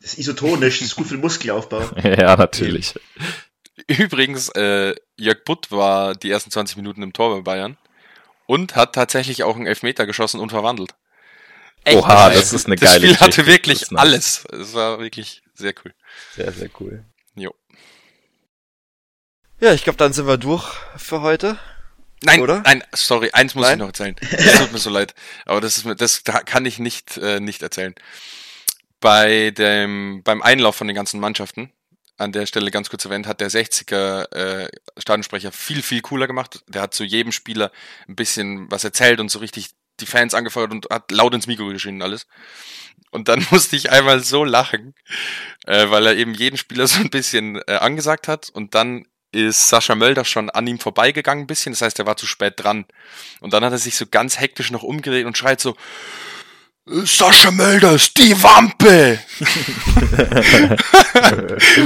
[0.00, 1.82] Das ist isotonisch, das ist gut für den Muskelaufbau.
[2.02, 2.94] ja, natürlich.
[3.86, 7.76] Übrigens, äh, Jörg Butt war die ersten 20 Minuten im Tor bei Bayern
[8.46, 10.94] und hat tatsächlich auch einen Elfmeter geschossen und verwandelt.
[11.88, 12.38] Oha, geil.
[12.38, 13.46] das ist eine das geile Spiel hatte Geschichte.
[13.46, 14.00] wirklich nice.
[14.00, 14.44] alles.
[14.52, 15.94] Es war wirklich sehr cool.
[16.34, 17.04] Sehr, sehr cool.
[17.36, 17.54] Jo.
[19.60, 21.58] Ja, ich glaube, dann sind wir durch für heute.
[22.22, 22.62] Nein, Oder?
[22.64, 23.74] nein, sorry, eins muss Nein?
[23.74, 24.16] ich noch erzählen.
[24.30, 25.14] Es tut mir so leid,
[25.44, 27.94] aber das ist das da kann ich nicht äh, nicht erzählen.
[29.00, 31.72] Bei dem beim Einlauf von den ganzen Mannschaften
[32.16, 36.64] an der Stelle ganz kurz erwähnt, hat der 60er äh, Stadionsprecher viel viel cooler gemacht.
[36.68, 37.70] Der hat zu jedem Spieler
[38.08, 41.66] ein bisschen was erzählt und so richtig die Fans angefeuert und hat laut ins Mikro
[41.68, 42.26] geschrien und alles.
[43.10, 44.94] Und dann musste ich einmal so lachen,
[45.66, 49.06] äh, weil er eben jeden Spieler so ein bisschen äh, angesagt hat und dann
[49.36, 52.54] ist Sascha Mölder schon an ihm vorbeigegangen ein bisschen, das heißt, er war zu spät
[52.56, 52.86] dran.
[53.40, 55.76] Und dann hat er sich so ganz hektisch noch umgedreht und schreit so,
[56.88, 59.18] Sascha Mölders, die Wampe!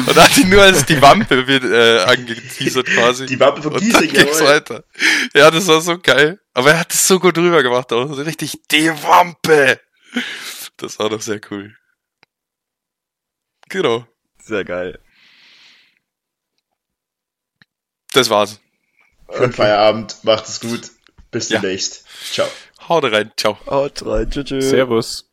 [0.07, 3.25] und hat ihn nur als die Wampe wird, äh, angeteasert quasi.
[3.25, 4.47] Die Wampe vom ging's jawohl.
[4.47, 4.85] weiter.
[5.33, 6.39] Ja, das war so geil.
[6.53, 9.81] Aber er hat es so gut rüber gemacht, auch so richtig, die Wampe!
[10.77, 11.75] Das war doch sehr cool.
[13.71, 14.07] Genau.
[14.43, 14.99] Sehr geil.
[18.13, 18.61] Das war's.
[19.33, 20.91] Schönen Feierabend, macht es gut.
[21.31, 21.61] Bis Ja.
[21.61, 22.05] demnächst.
[22.33, 22.49] Ciao.
[22.89, 23.31] Haut rein.
[23.37, 23.57] Ciao.
[23.67, 24.29] Haut rein.
[24.31, 24.47] Tschüss.
[24.47, 24.71] tschüss.
[24.71, 25.30] Servus.